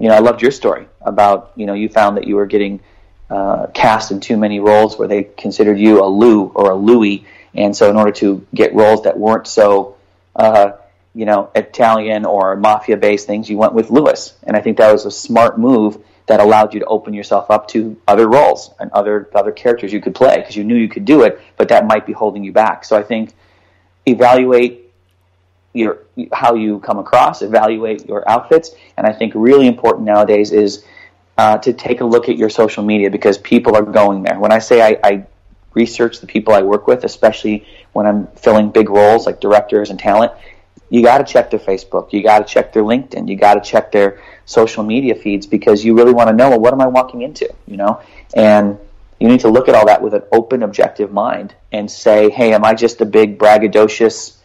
[0.00, 2.80] you know, I loved your story about you know you found that you were getting
[3.30, 7.26] uh, cast in too many roles where they considered you a Lou or a Louie,
[7.54, 9.96] and so in order to get roles that weren't so
[10.34, 10.72] uh,
[11.14, 14.92] you know Italian or mafia based things, you went with Lewis, and I think that
[14.92, 18.90] was a smart move that allowed you to open yourself up to other roles and
[18.92, 21.86] other other characters you could play because you knew you could do it, but that
[21.86, 22.84] might be holding you back.
[22.84, 23.32] So I think
[24.06, 24.92] evaluate
[25.72, 26.02] your
[26.32, 30.84] how you come across, evaluate your outfits, and I think really important nowadays is
[31.40, 34.38] uh, to take a look at your social media because people are going there.
[34.38, 35.26] When I say I, I
[35.72, 39.98] research the people I work with, especially when I'm filling big roles like directors and
[39.98, 40.32] talent,
[40.90, 43.62] you got to check their Facebook, you got to check their LinkedIn, you got to
[43.62, 46.88] check their social media feeds because you really want to know well, what am I
[46.88, 48.02] walking into, you know,
[48.34, 48.78] and
[49.18, 52.52] you need to look at all that with an open, objective mind and say, hey,
[52.52, 54.36] am I just a big braggadocious,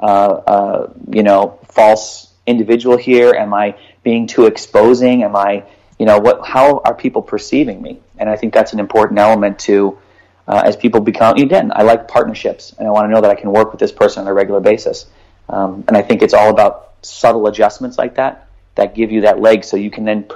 [0.00, 3.34] uh, uh, you know, false individual here?
[3.34, 5.24] Am I being too exposing?
[5.24, 5.64] Am I,
[5.98, 6.46] you know, what?
[6.46, 8.00] How are people perceiving me?
[8.18, 9.98] And I think that's an important element to.
[10.46, 13.34] Uh, as people become again, I like partnerships, and I want to know that I
[13.34, 15.06] can work with this person on a regular basis.
[15.48, 19.40] Um, and I think it's all about subtle adjustments like that that give you that
[19.40, 20.26] leg, so you can then,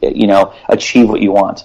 [0.00, 1.64] you know, achieve what you want.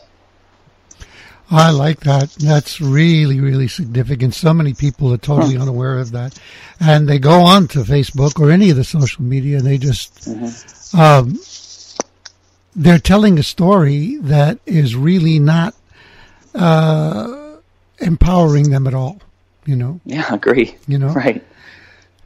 [1.51, 2.31] I like that.
[2.31, 4.33] That's really, really significant.
[4.33, 6.37] So many people are totally unaware of that,
[6.79, 10.15] and they go on to Facebook or any of the social media, and they just
[10.21, 10.99] mm-hmm.
[10.99, 11.39] um,
[12.75, 15.73] they're telling a story that is really not
[16.53, 17.57] uh,
[17.99, 19.19] empowering them at all.
[19.65, 19.99] You know?
[20.05, 20.75] Yeah, agree.
[20.87, 21.43] You know, right?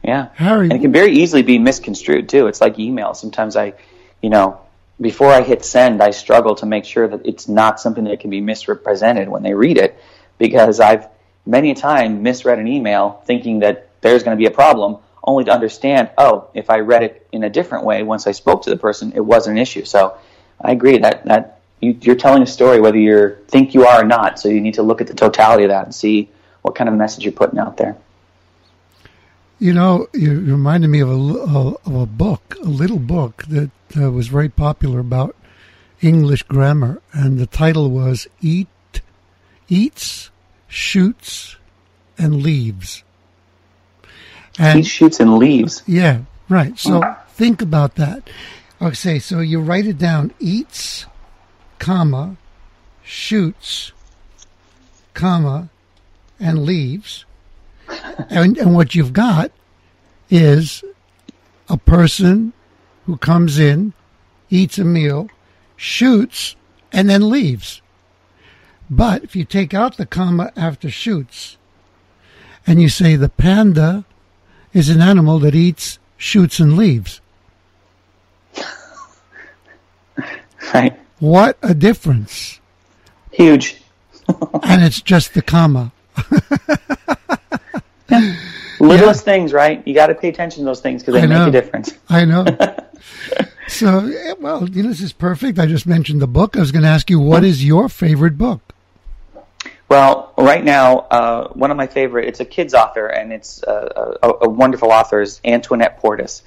[0.02, 2.46] Yeah, Harry, and it can very easily be misconstrued too.
[2.46, 3.14] It's like email.
[3.14, 3.74] Sometimes I,
[4.22, 4.60] you know,
[5.00, 8.30] before I hit send, I struggle to make sure that it's not something that can
[8.30, 9.98] be misrepresented when they read it,
[10.38, 11.06] because I've
[11.46, 15.44] many a time misread an email thinking that there's going to be a problem, only
[15.44, 18.70] to understand, oh, if I read it in a different way once I spoke to
[18.70, 19.84] the person, it wasn't an issue.
[19.84, 20.16] So
[20.60, 24.04] I agree that that you, you're telling a story whether you think you are or
[24.04, 24.38] not.
[24.38, 26.28] So you need to look at the totality of that and see
[26.62, 27.96] what kind of message you're putting out there.
[29.58, 34.10] You know, you reminded me of a, of a book, a little book that uh,
[34.10, 35.36] was very popular about
[36.00, 38.68] English grammar, and the title was "Eat,
[39.68, 40.30] Eats,
[40.66, 41.56] Shoots,
[42.16, 43.04] and Leaves."
[44.58, 45.82] And Eats, shoots, and leaves.
[45.86, 46.78] Yeah, right.
[46.78, 47.16] So oh.
[47.34, 48.28] think about that.
[48.82, 51.06] Okay, so you write it down: eats,
[51.78, 52.36] comma,
[53.02, 53.92] shoots,
[55.14, 55.68] comma,
[56.38, 57.24] and leaves
[58.28, 59.50] and, and what you've got
[60.28, 60.84] is
[61.68, 62.52] a person
[63.06, 63.92] who comes in,
[64.48, 65.28] eats a meal,
[65.76, 66.56] shoots,
[66.92, 67.82] and then leaves.
[68.88, 71.56] But if you take out the comma after shoots,
[72.66, 74.04] and you say the panda
[74.72, 77.20] is an animal that eats, shoots, and leaves.
[80.74, 80.98] Right.
[81.18, 82.60] What a difference.
[83.30, 83.80] Huge.
[84.28, 85.92] and it's just the comma.
[88.80, 89.32] Littlest yeah.
[89.32, 89.86] things, right?
[89.86, 91.94] You got to pay attention to those things because they make a difference.
[92.08, 92.46] I know.
[93.68, 95.58] so, well, you know, this is perfect.
[95.58, 96.56] I just mentioned the book.
[96.56, 98.60] I was going to ask you, what is your favorite book?
[99.90, 104.16] Well, right now, uh, one of my favorite, it's a kid's author, and it's uh,
[104.22, 106.42] a, a, wonderful author, is Antoinette Portis.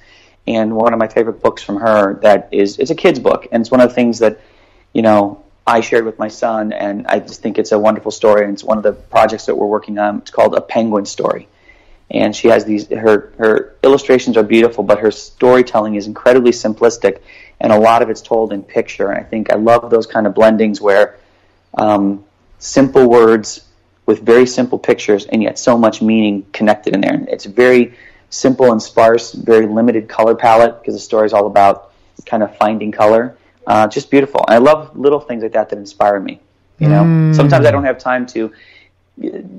[0.46, 3.60] And one of my favorite books from her that is, it's a kid's book, and
[3.60, 4.40] it's one of the things that,
[4.92, 8.44] you know, I shared with my son, and I just think it's a wonderful story,
[8.44, 10.18] and it's one of the projects that we're working on.
[10.18, 11.48] It's called A Penguin Story
[12.10, 17.20] and she has these her her illustrations are beautiful, but her storytelling is incredibly simplistic,
[17.60, 19.10] and a lot of it's told in picture.
[19.10, 21.18] And I think I love those kind of blendings where
[21.74, 22.24] um,
[22.58, 23.66] simple words
[24.06, 27.14] with very simple pictures, and yet so much meaning connected in there.
[27.14, 27.94] And it's very
[28.34, 31.92] simple and sparse, very limited color palette because the story is all about
[32.26, 33.36] kind of finding color.
[33.66, 34.44] Uh, just beautiful.
[34.46, 36.40] And I love little things like that that inspire me.
[36.78, 37.34] You know, mm.
[37.34, 38.52] sometimes I don't have time to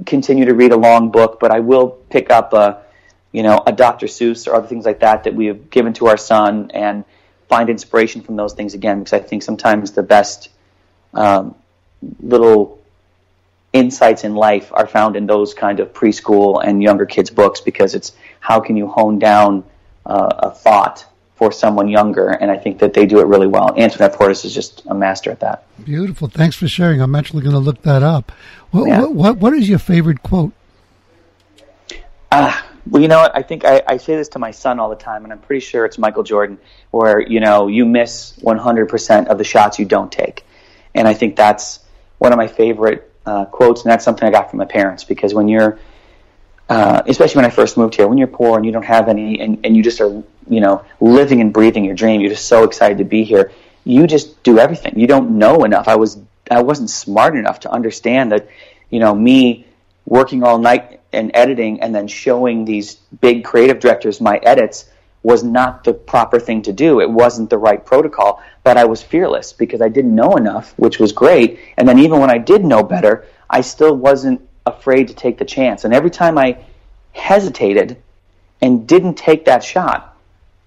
[0.05, 2.81] continue to read a long book, but I will pick up a,
[3.31, 4.07] you know, a Dr.
[4.07, 7.05] Seuss or other things like that that we have given to our son and
[7.47, 10.49] find inspiration from those things again because I think sometimes the best
[11.13, 11.55] um,
[12.19, 12.79] little
[13.71, 17.95] insights in life are found in those kind of preschool and younger kids books because
[17.95, 18.11] it's
[18.45, 19.63] how can you hone down
[20.05, 21.03] uh, a thought
[21.35, 23.73] for someone younger, and I think that they do it really well.
[23.75, 25.65] Antoinette Portis is just a master at that.
[25.83, 26.27] Beautiful.
[26.27, 27.01] Thanks for sharing.
[27.01, 28.31] I'm actually going to look that up.
[28.69, 29.01] What, yeah.
[29.01, 30.53] what, what, what is your favorite quote?
[32.31, 33.35] Uh, well, you know what?
[33.35, 35.65] I think I, I say this to my son all the time, and I'm pretty
[35.65, 36.59] sure it's Michael Jordan,
[36.91, 40.45] where, you know, you miss 100% of the shots you don't take.
[40.93, 41.79] And I think that's
[42.19, 45.33] one of my favorite uh, quotes, and that's something I got from my parents, because
[45.33, 45.79] when you're–
[46.69, 49.39] uh, especially when I first moved here, when you're poor and you don't have any,
[49.39, 52.63] and, and you just are, you know, living and breathing your dream, you're just so
[52.63, 53.51] excited to be here.
[53.85, 54.99] you just do everything.
[54.99, 55.87] You don't know enough.
[55.87, 56.17] I was
[56.51, 58.47] I wasn't smart enough to understand that,
[58.89, 59.65] you know, me
[60.05, 64.85] working all night and editing and then showing these big creative directors my edits
[65.23, 66.99] was not the proper thing to do.
[66.99, 70.99] It wasn't the right protocol, but I was fearless because I didn't know enough, which
[70.99, 71.59] was great.
[71.77, 75.45] And then even when I did know better, I still wasn't afraid to take the
[75.45, 75.85] chance.
[75.85, 76.57] And every time I
[77.13, 77.97] hesitated
[78.61, 80.17] and didn't take that shot,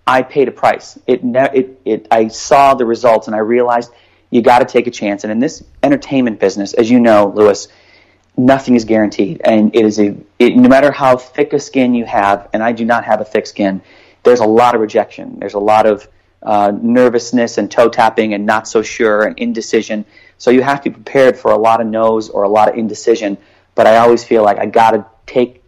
[0.07, 0.99] I paid a price.
[1.07, 3.93] It, it, it, I saw the results and I realized
[4.31, 5.25] you got to take a chance.
[5.25, 7.69] And in this entertainment business, as you know, Louis,
[8.37, 9.41] nothing is guaranteed.
[9.45, 12.73] And it is a, it, no matter how thick a skin you have, and I
[12.73, 13.83] do not have a thick skin,
[14.23, 15.39] there's a lot of rejection.
[15.39, 16.09] There's a lot of
[16.43, 20.05] uh, nervousness and toe tapping and not so sure and indecision.
[20.39, 22.77] So you have to be prepared for a lot of no's or a lot of
[22.77, 23.39] indecision.
[23.79, 25.63] But I always feel like I got to take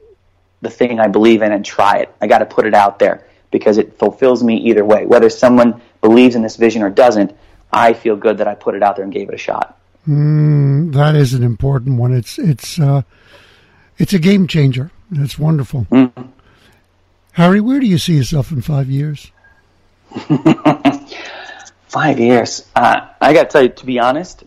[0.62, 2.12] the thing I believe in and try it.
[2.20, 5.06] I got to put it out there because it fulfills me either way.
[5.06, 7.32] Whether someone believes in this vision or doesn't,
[7.72, 9.78] I feel good that I put it out there and gave it a shot.
[10.08, 12.12] Mm, that is an important one.
[12.12, 13.02] It's it's uh,
[13.96, 14.90] it's a game changer.
[15.12, 15.86] It's wonderful.
[15.92, 16.30] Mm-hmm.
[17.34, 19.30] Harry, where do you see yourself in five years?
[21.86, 22.66] five years.
[22.74, 24.42] Uh, I got to tell you, to be honest,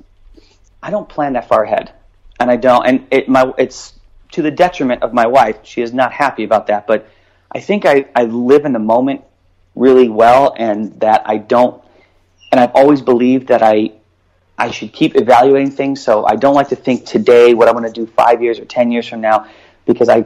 [0.82, 1.94] I don't plan that far ahead,
[2.40, 2.86] and I don't.
[2.86, 3.94] And it my it's
[4.32, 5.58] to the detriment of my wife.
[5.64, 6.88] She is not happy about that.
[6.88, 7.08] But
[7.52, 9.22] I think I, I live in the moment
[9.76, 11.84] really well, and that I don't.
[12.52, 13.94] And I've always believed that I
[14.58, 16.04] I should keep evaluating things.
[16.04, 18.66] So I don't like to think today what I'm going to do five years or
[18.66, 19.48] ten years from now,
[19.86, 20.26] because I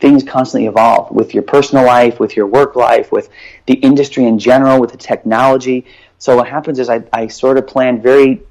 [0.00, 3.28] things constantly evolve with your personal life, with your work life, with
[3.66, 5.86] the industry in general, with the technology.
[6.18, 8.42] So what happens is I, I sort of plan very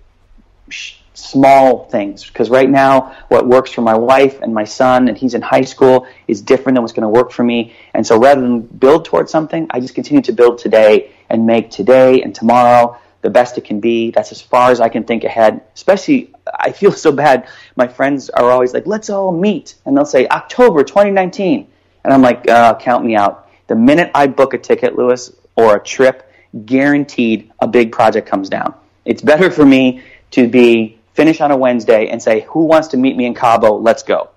[1.18, 5.34] small things because right now what works for my wife and my son and he's
[5.34, 8.41] in high school is different than what's going to work for me and so rather
[8.41, 12.95] than build towards something i just continue to build today and make today and tomorrow
[13.22, 16.72] the best it can be that's as far as i can think ahead especially I
[16.72, 17.47] feel so bad.
[17.76, 19.76] My friends are always like, let's all meet.
[19.86, 21.68] And they'll say, October 2019.
[22.03, 23.49] And I'm like, uh, count me out.
[23.68, 26.32] The minute I book a ticket, Louis, or a trip,
[26.65, 28.74] guaranteed a big project comes down.
[29.05, 32.97] It's better for me to be finish on a Wednesday and say, who wants to
[32.97, 33.76] meet me in Cabo?
[33.78, 34.30] Let's go.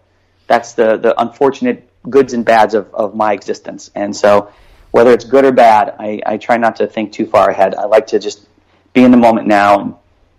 [0.47, 3.91] That's the, the unfortunate goods and bads of, of my existence.
[3.95, 4.51] And so
[4.91, 7.75] whether it's good or bad, I, I try not to think too far ahead.
[7.75, 8.49] I like to just
[8.95, 9.95] be in the moment now and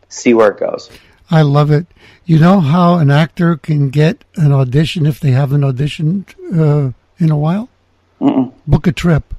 [0.10, 0.90] see where it goes.
[1.30, 1.86] I love it.
[2.26, 7.30] You know how an actor can get an audition if they haven't auditioned uh, in
[7.30, 7.70] a while?
[8.20, 8.52] Mm-mm.
[8.66, 9.31] Book a trip.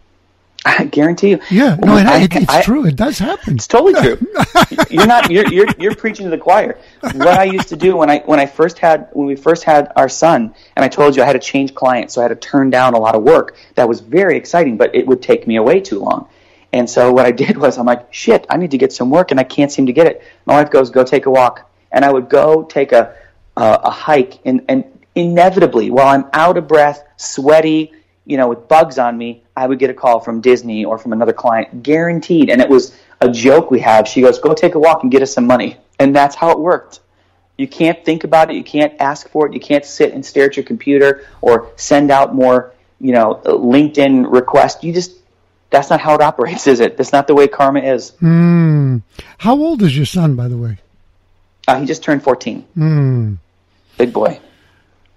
[0.65, 1.41] I guarantee you.
[1.51, 2.87] Yeah, no, it, I, it's I, true.
[2.87, 3.55] It does happen.
[3.55, 4.27] It's totally true.
[4.91, 5.31] you're not.
[5.31, 6.79] You're, you're you're preaching to the choir.
[7.01, 9.93] What I used to do when I when I first had when we first had
[9.97, 12.37] our son, and I told you I had to change clients, so I had to
[12.37, 13.57] turn down a lot of work.
[13.75, 16.29] That was very exciting, but it would take me away too long.
[16.73, 19.33] And so what I did was I'm like, shit, I need to get some work,
[19.33, 20.23] and I can't seem to get it.
[20.47, 23.15] My wife goes, go take a walk and I would go take a
[23.57, 24.85] a, a hike, and, and
[25.15, 27.93] inevitably, while I'm out of breath, sweaty,
[28.25, 31.13] you know, with bugs on me, I would get a call from Disney or from
[31.13, 32.51] another client, guaranteed.
[32.51, 34.09] And it was a joke we have.
[34.09, 36.59] She goes, "Go take a walk and get us some money," and that's how it
[36.59, 37.01] worked.
[37.59, 38.57] You can't think about it.
[38.57, 39.55] You can't ask for it.
[39.55, 44.33] You can't sit and stare at your computer or send out more, you know, LinkedIn
[44.33, 44.83] requests.
[44.83, 45.13] You just
[45.71, 46.97] that's not how it operates, is it?
[46.97, 48.13] That's not the way karma is.
[48.21, 49.03] Mm.
[49.39, 50.79] How old is your son, by the way?
[51.67, 52.65] Uh, he just turned 14.
[52.77, 53.39] Mm.
[53.97, 54.39] Big boy.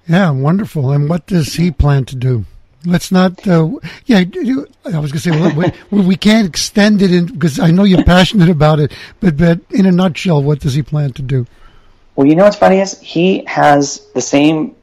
[0.08, 0.92] Yeah, wonderful.
[0.92, 2.46] And what does he plan to do?
[2.86, 3.48] Let's not.
[3.48, 3.70] Uh,
[4.06, 8.04] yeah, I was going to say well, we, can't extend it because I know you're
[8.04, 8.92] passionate about it.
[9.20, 11.48] But but in a nutshell, what does he plan to do?
[12.16, 14.76] Well, you know what's funny is he has the same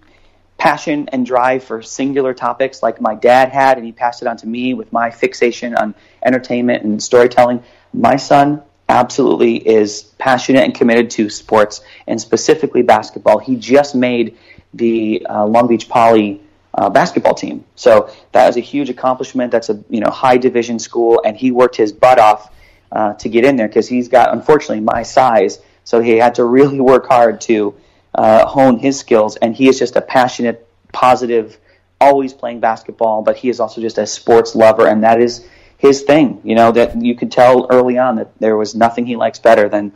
[0.59, 4.37] passion and drive for singular topics like my dad had, and he passed it on
[4.39, 5.95] to me with my fixation on
[6.25, 7.63] entertainment and storytelling.
[7.93, 13.39] My son absolutely is passionate and committed to sports and specifically basketball.
[13.39, 14.37] He just made
[14.75, 16.43] the uh, Long Beach Poly
[16.75, 19.53] uh, basketball team, so that was a huge accomplishment.
[19.53, 22.53] That's a you know high division school, and he worked his butt off
[22.91, 26.45] uh, to get in there because he's got unfortunately my size, so he had to
[26.59, 27.75] really work hard to
[28.15, 29.37] uh, hone his skills.
[29.37, 31.59] And he is just a passionate, positive,
[32.01, 35.47] always playing basketball, but he is also just a sports lover, and that is
[35.79, 36.41] his thing.
[36.45, 39.69] You know that you could tell early on that there was nothing he likes better
[39.69, 39.93] than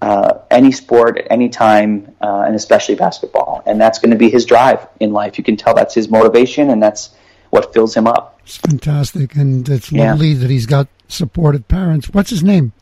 [0.00, 3.62] uh, any sport at any time, uh, and especially basketball.
[3.66, 5.38] And that's going to be his drive in life.
[5.38, 7.10] You can tell that's his motivation, and that's
[7.50, 8.40] what fills him up.
[8.44, 10.10] It's fantastic, and it's yeah.
[10.10, 12.08] lovely that he's got supportive parents.
[12.10, 12.72] What's his name?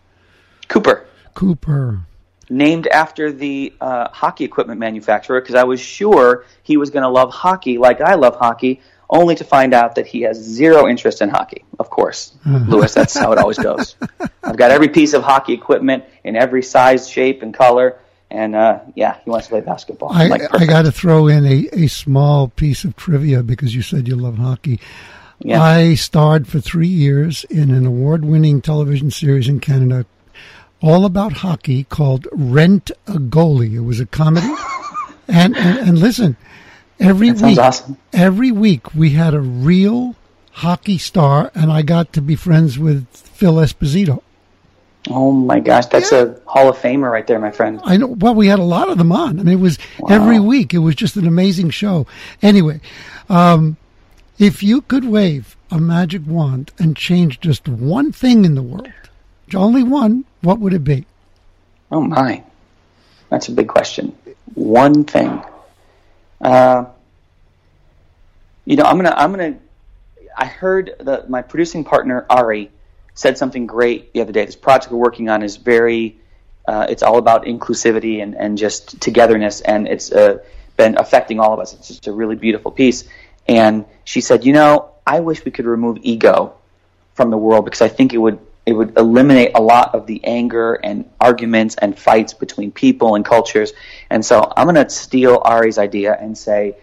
[0.69, 1.07] Cooper.
[1.35, 2.01] Cooper.
[2.49, 7.09] Named after the uh, hockey equipment manufacturer, because I was sure he was going to
[7.09, 11.23] love hockey like I love hockey, only to find out that he has zero interest
[11.23, 11.65] in hockey.
[11.79, 13.97] Of course, Louis, that's how it always goes.
[14.43, 18.01] I've got every piece of hockey equipment in every size, shape, and color.
[18.31, 20.13] And uh, yeah, he wants to play basketball.
[20.13, 23.83] I, like, I got to throw in a, a small piece of trivia because you
[23.83, 24.81] said you love hockey.
[25.39, 25.63] Yeah.
[25.63, 30.07] I starred for three years in an award winning television series in Canada
[30.83, 33.75] all about hockey called Rent a Goalie.
[33.75, 34.47] It was a comedy.
[35.29, 36.37] and, and, and listen,
[37.01, 37.97] every that week, awesome.
[38.13, 40.17] every week we had a real
[40.53, 44.23] hockey star, and I got to be friends with Phil Esposito.
[45.09, 46.23] Oh my gosh, that's yeah.
[46.23, 47.81] a Hall of Famer right there, my friend.
[47.85, 48.09] I know.
[48.09, 49.39] Well, we had a lot of them on.
[49.39, 50.15] I mean, it was wow.
[50.15, 50.75] every week.
[50.75, 52.07] It was just an amazing show.
[52.43, 52.81] Anyway,
[53.29, 53.77] um,
[54.39, 58.91] if you could wave a magic wand and change just one thing in the world,
[59.55, 61.07] only one, what would it be?
[61.93, 62.43] Oh my,
[63.31, 64.17] that's a big question.
[64.55, 65.43] One thing.
[66.41, 66.87] Uh,
[68.65, 69.57] you know, I'm gonna, I'm gonna.
[70.37, 72.71] I heard that my producing partner Ari
[73.15, 74.45] said something great the other day.
[74.45, 76.19] This project we're working on is very.
[76.67, 80.39] Uh, it's all about inclusivity and, and just togetherness, and it's uh,
[80.77, 81.73] been affecting all of us.
[81.75, 83.05] It's just a really beautiful piece.
[83.49, 86.55] And she said, you know, I wish we could remove ego
[87.15, 90.23] from the world because I think it would it would eliminate a lot of the
[90.25, 93.73] anger and arguments and fights between people and cultures.
[94.11, 96.77] And so I'm going to steal Ari's idea and say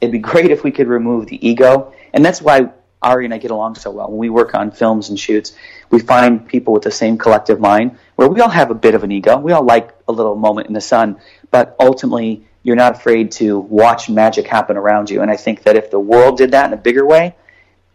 [0.00, 1.94] it'd be great if we could remove the ego.
[2.12, 4.08] And that's why Ari and I get along so well.
[4.08, 5.54] When we work on films and shoots,
[5.90, 9.04] we find people with the same collective mind where we all have a bit of
[9.04, 9.38] an ego.
[9.38, 11.20] We all like a little moment in the sun,
[11.52, 15.22] but ultimately you're not afraid to watch magic happen around you.
[15.22, 17.36] And I think that if the world did that in a bigger way,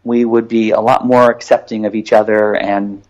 [0.06, 3.02] we would be a lot more accepting of each other and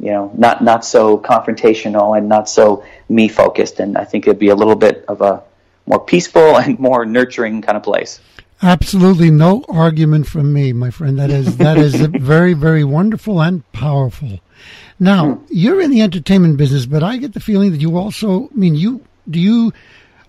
[0.00, 3.80] you know, not not so confrontational and not so me focused.
[3.80, 5.42] And I think it'd be a little bit of a
[5.86, 8.20] more peaceful and more nurturing kind of place.
[8.62, 11.18] Absolutely no argument from me, my friend.
[11.18, 14.40] That is that is very very wonderful and powerful.
[14.98, 15.44] Now hmm.
[15.50, 18.46] you're in the entertainment business, but I get the feeling that you also.
[18.46, 19.72] I mean, you do you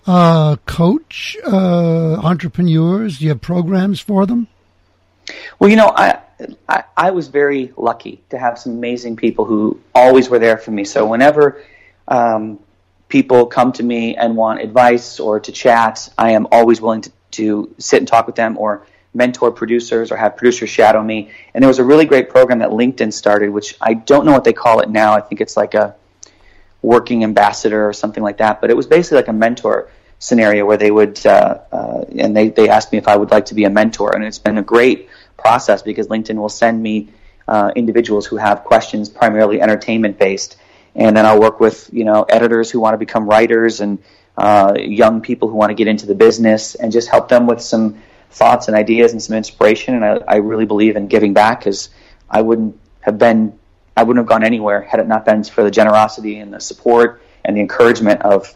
[0.06, 3.18] uh, coach uh, entrepreneurs?
[3.18, 4.48] Do you have programs for them?
[5.58, 6.21] Well, you know, I
[6.68, 10.70] I, I was very lucky to have some amazing people who always were there for
[10.70, 10.84] me.
[10.84, 11.62] So whenever
[12.08, 12.58] um,
[13.08, 17.12] people come to me and want advice or to chat, I am always willing to,
[17.32, 21.30] to sit and talk with them or mentor producers or have producers shadow me.
[21.52, 24.44] And there was a really great program that LinkedIn started, which I don't know what
[24.44, 25.12] they call it now.
[25.12, 25.94] I think it's like a
[26.80, 28.60] working ambassador or something like that.
[28.60, 32.48] But it was basically like a mentor scenario where they would, uh, uh, and they,
[32.48, 34.14] they asked me if I would like to be a mentor.
[34.14, 35.08] And it's been a great
[35.42, 37.10] process because LinkedIn will send me
[37.48, 40.56] uh, individuals who have questions primarily entertainment based,
[40.94, 43.98] and then I'll work with you know editors who want to become writers and
[44.36, 47.60] uh, young people who want to get into the business and just help them with
[47.60, 49.94] some thoughts and ideas and some inspiration.
[49.94, 51.90] And I, I really believe in giving back because
[52.30, 53.58] I wouldn't have been
[53.96, 57.22] I wouldn't have gone anywhere had it not been for the generosity and the support
[57.44, 58.54] and the encouragement of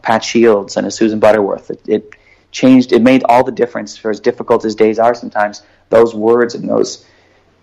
[0.00, 1.70] Pat Shields and a Susan Butterworth.
[1.70, 2.14] It, it
[2.50, 2.92] changed.
[2.92, 6.68] It made all the difference for as difficult as days are sometimes those words and
[6.68, 7.06] those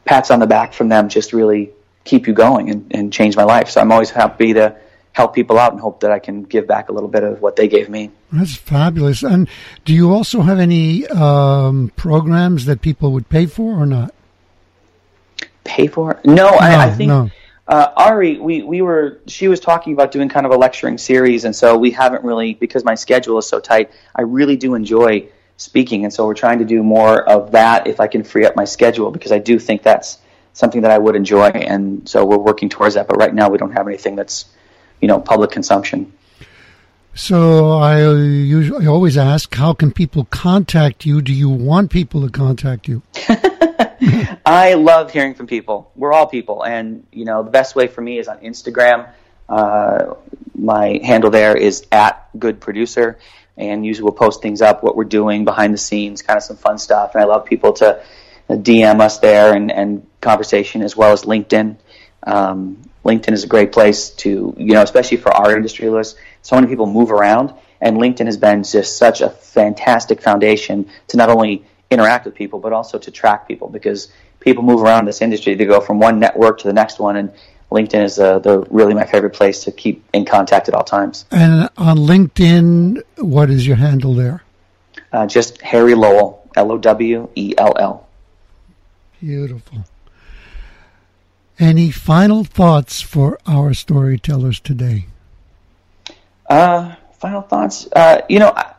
[0.06, 1.72] pats on the back from them just really
[2.04, 3.70] keep you going and, and change my life.
[3.70, 4.76] So I'm always happy to
[5.12, 7.56] help people out and hope that I can give back a little bit of what
[7.56, 8.12] they gave me.
[8.32, 9.24] That's fabulous.
[9.24, 9.50] And
[9.86, 14.14] do you also have any um, programs that people would pay for or not?
[15.64, 16.20] Pay for?
[16.26, 17.32] No, no I, I, think no.
[17.68, 21.46] Uh, Ari, we, we were she was talking about doing kind of a lecturing series,
[21.46, 23.92] and so we haven't really because my schedule is so tight.
[24.16, 26.04] I really do enjoy speaking.
[26.04, 28.66] And so we're trying to do more of that if I can free up my
[28.66, 30.20] schedule because I do think that's
[30.54, 31.48] something that I would enjoy.
[31.48, 33.08] And so we're working towards that.
[33.08, 34.46] But right now we don't have anything that's,
[35.02, 36.14] you know, public consumption.
[37.14, 41.22] So I usually I always ask, how can people contact you?
[41.22, 43.04] Do you want people to contact you?
[44.46, 45.92] I love hearing from people.
[45.96, 49.10] We're all people, and you know the best way for me is on Instagram.
[49.48, 50.16] Uh,
[50.54, 53.20] my handle there is at good producer,
[53.58, 56.58] and usually we'll post things up, what we're doing behind the scenes, kind of some
[56.58, 57.14] fun stuff.
[57.14, 58.02] And I love people to
[58.50, 61.78] DM us there and, and conversation as well as LinkedIn.
[62.24, 66.16] Um, LinkedIn is a great place to, you know, especially for our industry, Louis.
[66.42, 71.18] So many people move around, and LinkedIn has been just such a fantastic foundation to
[71.18, 71.66] not only
[71.96, 74.10] interact with people, but also to track people because
[74.40, 75.56] people move around this industry.
[75.56, 77.32] They go from one network to the next one, and
[77.72, 81.26] LinkedIn is uh, the really my favorite place to keep in contact at all times.
[81.32, 84.44] And on LinkedIn, what is your handle there?
[85.12, 88.08] Uh, just Harry Lowell, L O W E L L.
[89.20, 89.86] Beautiful.
[91.58, 95.06] Any final thoughts for our storytellers today?
[96.50, 97.88] Uh, final thoughts.
[97.92, 98.74] Uh, you know, I,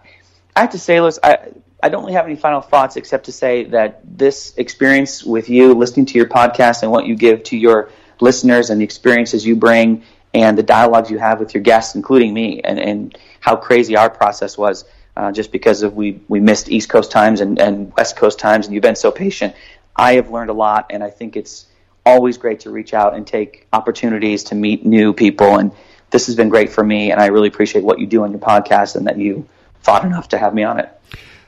[0.55, 1.39] I have to say, Liz, I
[1.87, 5.73] I don't really have any final thoughts except to say that this experience with you,
[5.73, 9.55] listening to your podcast and what you give to your listeners and the experiences you
[9.55, 10.03] bring
[10.35, 14.11] and the dialogues you have with your guests, including me, and, and how crazy our
[14.11, 14.85] process was.
[15.17, 18.67] Uh, just because of we we missed East Coast times and, and West Coast times,
[18.67, 19.55] and you've been so patient.
[19.95, 21.67] I have learned a lot, and I think it's
[22.05, 25.57] always great to reach out and take opportunities to meet new people.
[25.57, 25.71] And
[26.11, 28.41] this has been great for me, and I really appreciate what you do on your
[28.41, 29.49] podcast and that you
[29.83, 30.91] thought enough to have me on it.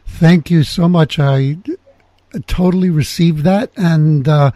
[0.09, 1.19] Thank you so much.
[1.21, 1.59] I
[2.47, 4.51] totally received that, and uh,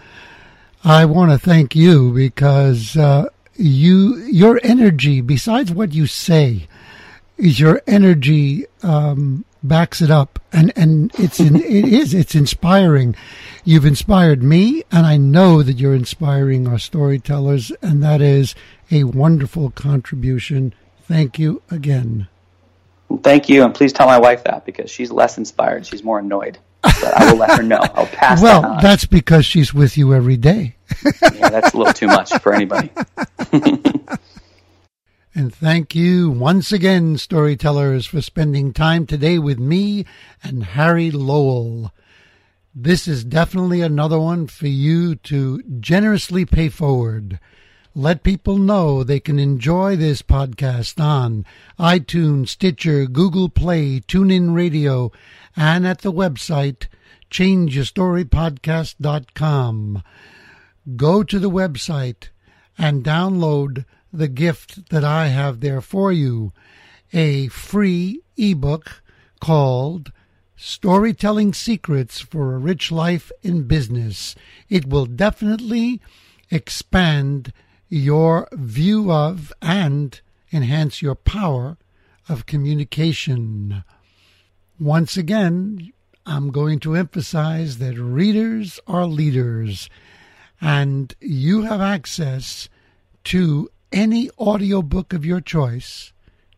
[0.83, 6.66] I want to thank you because uh, you your energy, besides what you say,
[7.39, 13.15] is your energy um, backs it up, and and it's in, it is it's inspiring.
[13.65, 18.57] You've inspired me, and I know that you're inspiring our storytellers, and that is
[18.91, 20.74] a wonderful contribution.
[21.07, 22.27] Thank you again.
[23.18, 25.86] Thank you, and please tell my wife that because she's less inspired.
[25.86, 26.59] She's more annoyed.
[26.82, 27.80] But I will let her know.
[27.94, 28.43] I'll pass.
[28.43, 30.74] Well, that that's because she's with you every day.
[31.22, 32.90] yeah, that's a little too much for anybody.
[35.34, 40.05] and thank you once again, storytellers, for spending time today with me
[40.43, 41.93] and Harry Lowell.
[42.74, 47.39] This is definitely another one for you to generously pay forward.
[47.94, 51.44] Let people know they can enjoy this podcast on
[51.78, 55.12] iTunes, Stitcher, Google Play, TuneIn Radio,
[55.55, 56.86] and at the website
[57.31, 60.02] changeyourstorypodcast.com.
[60.97, 62.28] Go to the website
[62.78, 66.55] and download the gift that I have there for you
[67.12, 69.02] a free ebook
[69.39, 70.12] called
[70.56, 74.35] Storytelling Secrets for a Rich Life in Business.
[74.70, 76.01] It will definitely
[76.51, 77.52] expand
[77.93, 80.20] your view of and
[80.51, 81.77] enhance your power
[82.27, 83.85] of communication.
[84.81, 85.93] Once again,
[86.24, 89.90] I'm going to emphasize that readers are leaders,
[90.59, 92.70] and you have access
[93.24, 96.14] to any audiobook of your choice,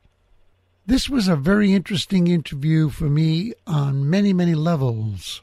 [0.86, 5.40] This was a very interesting interview for me on many, many levels.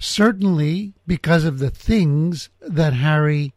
[0.00, 3.52] Certainly because of the things that Harry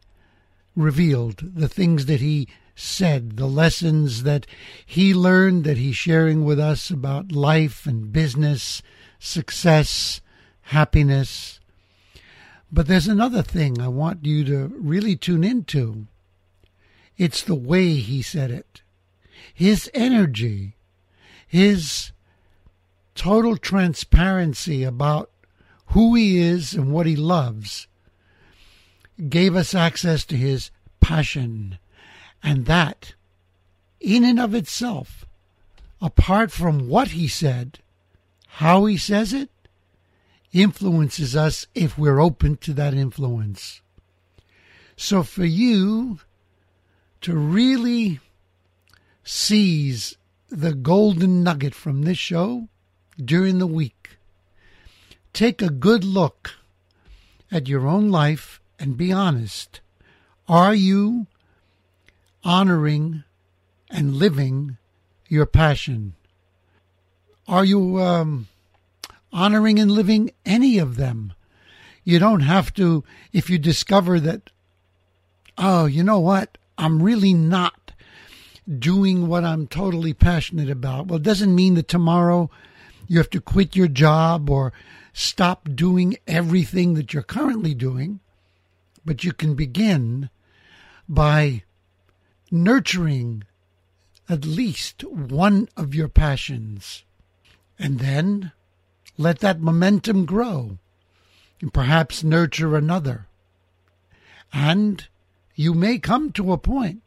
[0.76, 4.46] revealed, the things that he said, the lessons that
[4.84, 8.82] he learned that he's sharing with us about life and business,
[9.18, 10.20] success,
[10.60, 11.58] happiness.
[12.70, 16.06] But there's another thing I want you to really tune into.
[17.16, 18.82] It's the way he said it,
[19.54, 20.76] his energy,
[21.48, 22.12] his
[23.14, 25.30] total transparency about
[25.86, 27.86] who he is and what he loves
[29.30, 30.70] gave us access to his
[31.00, 31.78] passion,
[32.42, 33.14] and that,
[34.00, 35.26] in and of itself,
[36.00, 37.78] apart from what he said,
[38.46, 39.50] how he says it,
[40.52, 43.82] influences us if we're open to that influence.
[44.96, 46.20] So for you
[47.20, 48.20] to really
[49.24, 50.16] seize
[50.48, 52.68] the golden nugget from this show
[53.22, 54.18] during the week,
[55.32, 56.52] take a good look
[57.50, 59.80] at your own life and be honest.
[60.48, 61.26] Are you
[62.46, 63.24] honoring
[63.90, 64.78] and living
[65.28, 66.14] your passion?
[67.48, 68.46] Are you um,
[69.32, 71.32] honoring and living any of them?
[72.04, 73.02] You don't have to,
[73.32, 74.50] if you discover that,
[75.58, 77.90] oh, you know what, I'm really not
[78.78, 81.08] doing what I'm totally passionate about.
[81.08, 82.48] Well, it doesn't mean that tomorrow
[83.08, 84.72] you have to quit your job or
[85.12, 88.20] stop doing everything that you're currently doing,
[89.04, 90.30] but you can begin
[91.08, 91.64] by
[92.50, 93.44] nurturing
[94.28, 97.04] at least one of your passions.
[97.78, 98.52] And then
[99.18, 100.78] let that momentum grow
[101.60, 103.26] and perhaps nurture another.
[104.52, 105.06] And
[105.54, 107.02] you may come to a point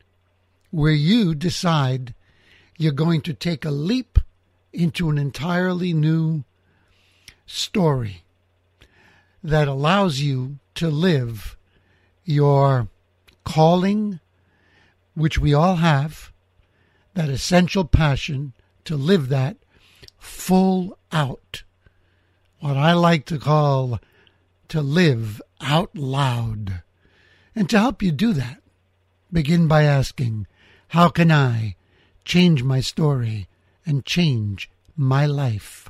[0.72, 2.14] where you decide
[2.78, 4.20] you're going to take a leap
[4.72, 6.44] into an entirely new
[7.46, 8.24] story
[9.44, 11.58] that allows you to live
[12.24, 12.88] your
[13.44, 14.20] calling
[15.20, 16.32] which we all have,
[17.14, 18.54] that essential passion
[18.86, 19.58] to live that
[20.18, 21.64] full out.
[22.60, 24.00] What I like to call
[24.70, 26.84] to live out loud.
[27.56, 28.62] And to help you do that,
[29.32, 30.48] begin by asking,
[30.90, 31.76] How can I
[32.24, 33.48] change my story
[33.86, 35.90] and change my life?